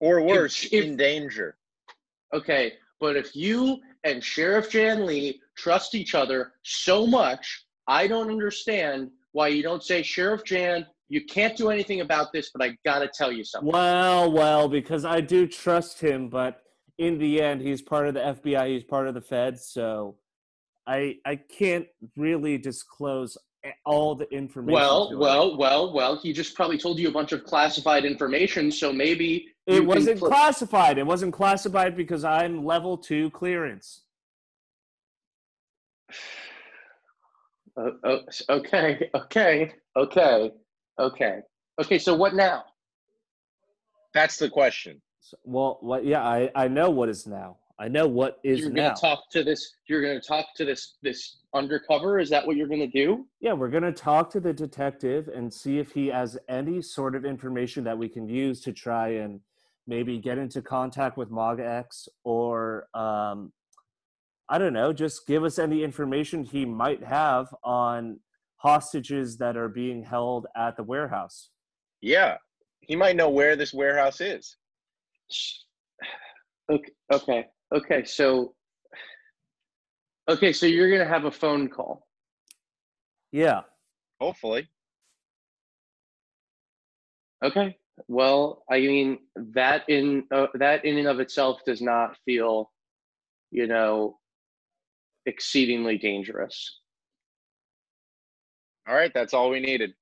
Or 0.00 0.20
worse, 0.22 0.64
if- 0.64 0.72
in 0.72 0.96
danger. 0.96 1.56
Okay, 2.34 2.74
but 3.00 3.16
if 3.16 3.34
you 3.34 3.80
and 4.04 4.22
Sheriff 4.22 4.68
Jan 4.70 5.06
Lee 5.06 5.40
trust 5.56 5.94
each 5.94 6.14
other 6.14 6.54
so 6.62 7.06
much, 7.06 7.64
I 7.86 8.06
don't 8.06 8.30
understand 8.30 9.10
why 9.32 9.48
you 9.48 9.62
don't 9.62 9.82
say, 9.82 10.02
Sheriff 10.02 10.44
Jan, 10.44 10.86
you 11.08 11.24
can't 11.24 11.56
do 11.56 11.70
anything 11.70 12.00
about 12.00 12.32
this, 12.32 12.50
but 12.54 12.62
I 12.62 12.76
gotta 12.84 13.08
tell 13.08 13.32
you 13.32 13.44
something. 13.44 13.70
Well, 13.70 14.30
well, 14.30 14.68
because 14.68 15.04
I 15.04 15.20
do 15.20 15.46
trust 15.46 16.00
him, 16.00 16.28
but 16.28 16.62
in 16.98 17.18
the 17.18 17.40
end, 17.40 17.60
he's 17.62 17.80
part 17.80 18.08
of 18.08 18.14
the 18.14 18.20
FBI. 18.20 18.68
He's 18.68 18.84
part 18.84 19.08
of 19.08 19.14
the 19.14 19.20
Fed, 19.20 19.58
so 19.58 20.16
I 20.86 21.16
I 21.24 21.36
can't 21.36 21.86
really 22.16 22.58
disclose 22.58 23.38
all 23.84 24.14
the 24.14 24.30
information. 24.30 24.74
Well, 24.74 25.16
well, 25.16 25.56
well, 25.56 25.92
well, 25.92 26.16
he 26.16 26.32
just 26.32 26.54
probably 26.54 26.78
told 26.78 26.98
you 26.98 27.08
a 27.08 27.12
bunch 27.12 27.32
of 27.32 27.44
classified 27.44 28.04
information, 28.04 28.70
so 28.70 28.92
maybe 28.92 29.48
it 29.66 29.84
wasn't 29.84 30.18
pl- 30.18 30.28
classified. 30.28 30.98
It 30.98 31.06
wasn't 31.06 31.32
classified 31.32 31.96
because 31.96 32.24
I'm 32.24 32.64
level 32.64 32.96
two 32.98 33.30
clearance. 33.30 34.02
Uh, 37.76 37.90
oh, 38.02 38.20
oh, 38.48 38.56
okay, 38.56 39.08
okay, 39.14 39.72
okay, 39.96 40.50
okay, 40.98 41.40
okay. 41.80 41.98
So 41.98 42.14
what 42.14 42.34
now? 42.34 42.64
That's 44.14 44.36
the 44.38 44.48
question. 44.48 45.00
So- 45.20 45.36
well, 45.44 45.78
what? 45.80 46.04
Yeah, 46.04 46.22
I 46.22 46.50
I 46.54 46.68
know 46.68 46.90
what 46.90 47.08
is 47.08 47.26
now. 47.26 47.56
I 47.80 47.86
know 47.86 48.08
what 48.08 48.40
is 48.42 48.60
you're 48.60 48.70
now. 48.70 48.88
gonna 48.88 49.00
talk 49.00 49.30
to 49.30 49.44
this. 49.44 49.74
You're 49.86 50.02
gonna 50.02 50.20
talk 50.20 50.46
to 50.56 50.64
this. 50.64 50.96
This 51.02 51.36
undercover. 51.54 52.18
Is 52.18 52.28
that 52.30 52.44
what 52.46 52.56
you're 52.56 52.68
gonna 52.68 52.86
do? 52.88 53.26
Yeah, 53.40 53.52
we're 53.52 53.68
going 53.68 53.84
to 53.84 53.92
talk 53.92 54.30
to 54.30 54.40
the 54.40 54.52
detective 54.52 55.28
and 55.28 55.52
see 55.52 55.78
if 55.78 55.92
he 55.92 56.08
has 56.08 56.36
any 56.48 56.82
sort 56.82 57.14
of 57.14 57.24
information 57.24 57.84
that 57.84 57.96
we 57.96 58.08
can 58.08 58.28
use 58.28 58.60
to 58.62 58.72
try 58.72 59.10
and 59.10 59.40
maybe 59.86 60.18
get 60.18 60.38
into 60.38 60.60
contact 60.60 61.16
with 61.16 61.30
MogX 61.30 62.08
or 62.24 62.88
um, 62.94 63.52
I 64.48 64.58
don't 64.58 64.72
know, 64.72 64.92
just 64.92 65.26
give 65.26 65.44
us 65.44 65.58
any 65.58 65.82
information 65.84 66.42
he 66.44 66.64
might 66.64 67.02
have 67.04 67.54
on 67.62 68.18
hostages 68.58 69.38
that 69.38 69.56
are 69.56 69.68
being 69.68 70.02
held 70.02 70.46
at 70.56 70.76
the 70.76 70.82
warehouse. 70.82 71.50
Yeah. 72.00 72.36
He 72.80 72.96
might 72.96 73.16
know 73.16 73.30
where 73.30 73.56
this 73.56 73.72
warehouse 73.72 74.20
is. 74.20 74.56
Okay. 76.70 76.92
Okay. 77.10 77.46
Okay. 77.74 78.04
So. 78.04 78.54
Okay, 80.28 80.52
so 80.52 80.66
you're 80.66 80.90
gonna 80.90 81.08
have 81.08 81.24
a 81.24 81.30
phone 81.30 81.66
call. 81.66 82.06
Yeah. 83.32 83.62
Hopefully. 84.20 84.68
Okay. 87.42 87.78
Well, 88.06 88.64
I 88.70 88.80
mean 88.80 89.20
that 89.54 89.88
in 89.88 90.24
uh, 90.30 90.48
that 90.54 90.84
in 90.84 90.98
and 90.98 91.08
of 91.08 91.20
itself 91.20 91.60
does 91.64 91.80
not 91.80 92.18
feel, 92.26 92.70
you 93.50 93.66
know, 93.66 94.18
exceedingly 95.24 95.96
dangerous. 95.96 96.80
All 98.88 98.94
right, 98.94 99.12
that's 99.12 99.34
all 99.34 99.50
we 99.50 99.60
needed. 99.60 99.92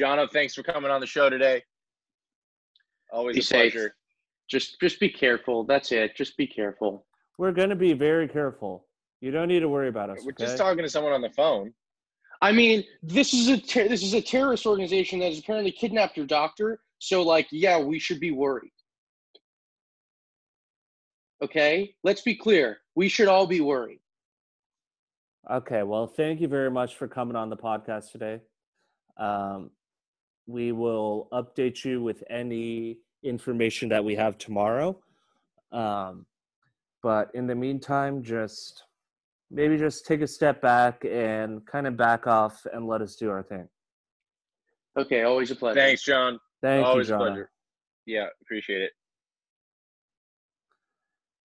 Jono, 0.00 0.30
thanks 0.30 0.54
for 0.54 0.62
coming 0.62 0.90
on 0.90 1.00
the 1.00 1.06
show 1.06 1.28
today. 1.28 1.62
Always 3.12 3.36
Be 3.36 3.40
a 3.40 3.44
safe. 3.44 3.72
pleasure. 3.72 3.94
Just 4.48 4.80
just 4.80 5.00
be 5.00 5.08
careful. 5.08 5.64
That's 5.64 5.92
it. 5.92 6.16
Just 6.16 6.36
be 6.36 6.46
careful. 6.46 7.06
We're 7.38 7.52
going 7.52 7.70
to 7.70 7.76
be 7.76 7.92
very 7.92 8.28
careful. 8.28 8.86
You 9.20 9.30
don't 9.30 9.48
need 9.48 9.60
to 9.60 9.68
worry 9.68 9.88
about 9.88 10.10
us. 10.10 10.20
We're 10.24 10.32
okay? 10.32 10.44
just 10.44 10.56
talking 10.56 10.82
to 10.82 10.88
someone 10.88 11.12
on 11.12 11.20
the 11.20 11.30
phone. 11.30 11.72
I 12.42 12.52
mean, 12.52 12.84
this 13.02 13.34
is 13.34 13.48
a 13.48 13.58
ter- 13.60 13.88
this 13.88 14.02
is 14.02 14.14
a 14.14 14.20
terrorist 14.20 14.66
organization 14.66 15.18
that 15.20 15.26
has 15.26 15.38
apparently 15.38 15.72
kidnapped 15.72 16.16
your 16.16 16.26
doctor. 16.26 16.80
So, 16.98 17.22
like, 17.22 17.48
yeah, 17.50 17.78
we 17.78 17.98
should 17.98 18.20
be 18.20 18.30
worried. 18.30 18.72
Okay, 21.42 21.94
let's 22.02 22.22
be 22.22 22.34
clear. 22.34 22.78
We 22.94 23.08
should 23.08 23.28
all 23.28 23.46
be 23.46 23.60
worried. 23.60 24.00
Okay, 25.48 25.84
well, 25.84 26.08
thank 26.08 26.40
you 26.40 26.48
very 26.48 26.70
much 26.70 26.96
for 26.96 27.06
coming 27.06 27.36
on 27.36 27.50
the 27.50 27.56
podcast 27.56 28.10
today. 28.10 28.40
Um, 29.16 29.70
we 30.48 30.72
will 30.72 31.28
update 31.32 31.84
you 31.84 32.02
with 32.02 32.24
any 32.28 32.98
information 33.22 33.88
that 33.90 34.04
we 34.04 34.16
have 34.16 34.38
tomorrow. 34.38 34.98
Um, 35.70 36.26
but 37.00 37.30
in 37.34 37.46
the 37.46 37.54
meantime, 37.54 38.24
just 38.24 38.82
maybe 39.48 39.78
just 39.78 40.04
take 40.04 40.20
a 40.20 40.26
step 40.26 40.60
back 40.60 41.04
and 41.04 41.64
kind 41.64 41.86
of 41.86 41.96
back 41.96 42.26
off 42.26 42.66
and 42.72 42.88
let 42.88 43.00
us 43.00 43.14
do 43.14 43.30
our 43.30 43.44
thing. 43.44 43.68
Okay, 44.98 45.22
always 45.22 45.52
a 45.52 45.56
pleasure. 45.56 45.78
Thanks, 45.78 46.02
John. 46.02 46.40
Thank 46.60 46.84
Always 46.84 47.08
you, 47.08 47.14
a 47.14 47.18
John. 47.18 47.26
pleasure. 47.28 47.50
Yeah, 48.06 48.26
appreciate 48.42 48.82
it. 48.82 48.92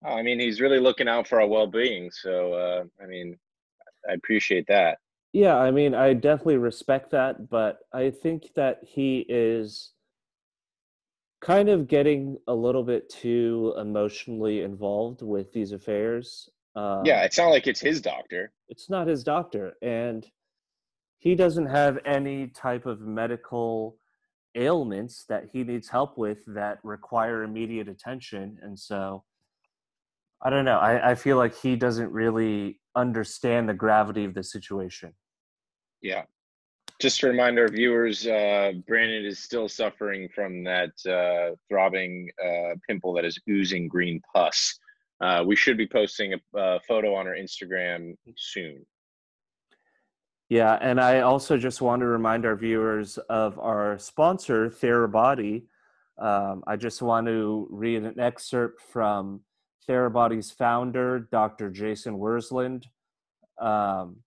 Oh, 0.03 0.13
I 0.13 0.23
mean, 0.23 0.39
he's 0.39 0.59
really 0.59 0.79
looking 0.79 1.07
out 1.07 1.27
for 1.27 1.39
our 1.39 1.47
well-being. 1.47 2.09
So, 2.11 2.53
uh, 2.53 2.83
I 3.03 3.05
mean, 3.05 3.37
I 4.09 4.13
appreciate 4.13 4.67
that. 4.67 4.97
Yeah, 5.33 5.55
I 5.57 5.71
mean, 5.71 5.95
I 5.95 6.13
definitely 6.13 6.57
respect 6.57 7.11
that, 7.11 7.49
but 7.49 7.79
I 7.93 8.09
think 8.09 8.53
that 8.55 8.79
he 8.83 9.25
is 9.29 9.91
kind 11.41 11.69
of 11.69 11.87
getting 11.87 12.37
a 12.47 12.53
little 12.53 12.83
bit 12.83 13.09
too 13.09 13.73
emotionally 13.77 14.61
involved 14.61 15.21
with 15.21 15.53
these 15.53 15.71
affairs. 15.71 16.49
Um, 16.75 17.03
yeah, 17.05 17.23
it's 17.23 17.37
not 17.37 17.47
like 17.47 17.67
it's 17.67 17.79
his 17.79 18.01
doctor. 18.01 18.51
it's 18.67 18.89
not 18.89 19.07
his 19.07 19.23
doctor, 19.23 19.73
and 19.81 20.25
he 21.19 21.35
doesn't 21.35 21.67
have 21.67 21.99
any 22.05 22.47
type 22.47 22.85
of 22.85 22.99
medical 23.01 23.97
ailments 24.55 25.23
that 25.29 25.45
he 25.53 25.63
needs 25.63 25.87
help 25.87 26.17
with 26.17 26.39
that 26.47 26.79
require 26.83 27.43
immediate 27.43 27.87
attention. 27.87 28.57
And 28.61 28.77
so, 28.77 29.23
I 30.41 30.49
don't 30.49 30.65
know. 30.65 30.77
I, 30.77 31.11
I 31.11 31.15
feel 31.15 31.37
like 31.37 31.55
he 31.57 31.75
doesn't 31.77 32.11
really 32.11 32.80
understand 32.95 33.69
the 33.69 33.73
gravity 33.73 34.25
of 34.25 34.33
the 34.33 34.43
situation. 34.43 35.13
Yeah. 36.01 36.23
Just 36.99 37.19
to 37.21 37.27
remind 37.27 37.57
our 37.57 37.67
viewers, 37.67 38.27
uh, 38.27 38.73
Brandon 38.87 39.25
is 39.25 39.39
still 39.39 39.67
suffering 39.67 40.29
from 40.33 40.63
that 40.65 40.91
uh, 41.09 41.55
throbbing 41.67 42.29
uh, 42.43 42.75
pimple 42.87 43.13
that 43.13 43.25
is 43.25 43.39
oozing 43.49 43.87
green 43.87 44.21
pus. 44.33 44.77
Uh, 45.19 45.43
we 45.45 45.55
should 45.55 45.77
be 45.77 45.87
posting 45.87 46.33
a, 46.33 46.59
a 46.59 46.79
photo 46.87 47.15
on 47.15 47.27
our 47.27 47.35
Instagram 47.35 48.15
soon. 48.37 48.85
Yeah, 50.49 50.77
and 50.81 50.99
I 50.99 51.21
also 51.21 51.57
just 51.57 51.81
want 51.81 52.01
to 52.01 52.07
remind 52.07 52.45
our 52.45 52.57
viewers 52.57 53.17
of 53.29 53.57
our 53.57 53.97
sponsor, 53.97 54.69
Therabody. 54.69 55.63
Um, 56.17 56.63
I 56.67 56.75
just 56.75 57.01
want 57.01 57.25
to 57.27 57.67
read 57.71 58.03
an 58.03 58.19
excerpt 58.19 58.81
from 58.81 59.41
Therabody's 59.87 60.51
founder, 60.51 61.27
Dr. 61.31 61.69
Jason 61.69 62.17
Wersland. 62.17 62.85
Um, 63.59 64.17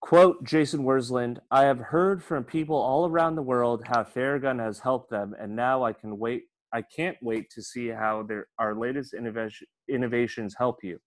quote 0.00 0.44
Jason 0.44 0.84
Wersland, 0.84 1.38
I 1.50 1.62
have 1.62 1.78
heard 1.78 2.22
from 2.22 2.44
people 2.44 2.76
all 2.76 3.06
around 3.06 3.36
the 3.36 3.42
world 3.42 3.82
how 3.86 4.02
Theragun 4.02 4.58
has 4.58 4.78
helped 4.78 5.10
them, 5.10 5.34
and 5.38 5.54
now 5.54 5.84
I 5.84 5.92
can 5.92 6.18
wait. 6.18 6.44
I 6.74 6.82
can't 6.82 7.18
wait 7.20 7.50
to 7.50 7.62
see 7.62 7.88
how 7.88 8.22
their, 8.22 8.46
our 8.58 8.74
latest 8.74 9.12
innovation, 9.12 9.66
innovations 9.88 10.54
help 10.58 10.82
you. 10.82 10.98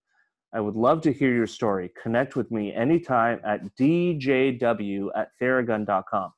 I 0.53 0.59
would 0.59 0.75
love 0.75 1.01
to 1.01 1.11
hear 1.11 1.33
your 1.33 1.47
story. 1.47 1.91
Connect 2.01 2.35
with 2.35 2.49
me 2.51 2.73
anytime 2.73 3.41
at 3.43 3.61
djw 3.75 5.09
at 5.15 5.29
theragun.com. 5.41 6.31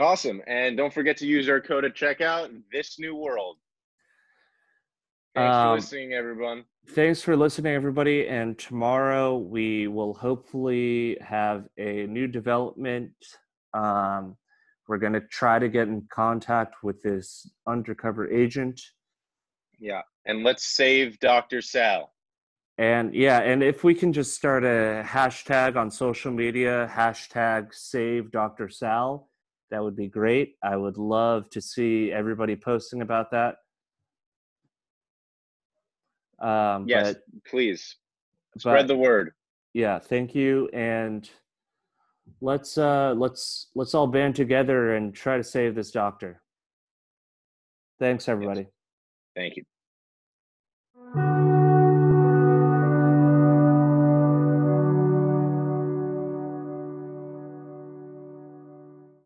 Awesome. 0.00 0.40
And 0.46 0.76
don't 0.76 0.92
forget 0.92 1.16
to 1.18 1.26
use 1.26 1.48
our 1.48 1.60
code 1.60 1.84
at 1.84 1.94
checkout, 1.94 2.50
This 2.72 2.98
New 2.98 3.14
World. 3.14 3.58
Thanks 5.34 5.56
for 5.56 5.68
Um, 5.68 5.74
listening, 5.76 6.12
everyone. 6.12 6.64
Thanks 6.90 7.22
for 7.22 7.36
listening, 7.36 7.72
everybody. 7.74 8.28
And 8.28 8.58
tomorrow 8.58 9.38
we 9.38 9.88
will 9.88 10.12
hopefully 10.14 11.16
have 11.20 11.68
a 11.78 12.06
new 12.06 12.26
development. 12.26 13.12
Um, 13.72 14.36
we're 14.88 14.98
going 14.98 15.14
to 15.14 15.22
try 15.22 15.58
to 15.58 15.68
get 15.68 15.88
in 15.88 16.06
contact 16.12 16.82
with 16.82 17.00
this 17.02 17.50
undercover 17.66 18.30
agent. 18.30 18.78
Yeah. 19.78 20.02
And 20.26 20.42
let's 20.42 20.64
save 20.64 21.18
Dr. 21.20 21.62
Sal. 21.62 22.12
And 22.78 23.14
yeah, 23.14 23.38
and 23.40 23.62
if 23.62 23.84
we 23.84 23.94
can 23.94 24.12
just 24.12 24.34
start 24.34 24.64
a 24.64 25.02
hashtag 25.06 25.76
on 25.76 25.90
social 25.90 26.32
media, 26.32 26.90
hashtag 26.92 27.72
save 27.72 28.30
Dr. 28.32 28.68
Sal, 28.68 29.30
that 29.70 29.82
would 29.82 29.96
be 29.96 30.08
great. 30.08 30.56
I 30.62 30.76
would 30.76 30.98
love 30.98 31.48
to 31.50 31.60
see 31.60 32.12
everybody 32.12 32.56
posting 32.56 33.00
about 33.00 33.30
that. 33.30 33.56
Um, 36.42 36.86
Yes, 36.88 37.14
but, 37.14 37.22
please. 37.46 37.96
but 38.54 38.60
Spread 38.60 38.88
the 38.88 38.96
word. 38.96 39.32
yeah, 39.72 39.98
thank 39.98 40.34
you. 40.34 40.68
And 40.72 41.28
let's 42.40 42.76
uh 42.78 43.14
let's 43.16 43.68
let's 43.74 43.94
all 43.94 44.06
band 44.06 44.34
together 44.36 44.94
and 44.96 45.14
try 45.14 45.36
to 45.36 45.44
save 45.44 45.74
this 45.74 45.90
doctor. 45.90 46.42
Thanks 47.98 48.28
everybody. 48.28 48.66
Thank 49.36 49.56
you. 49.56 49.64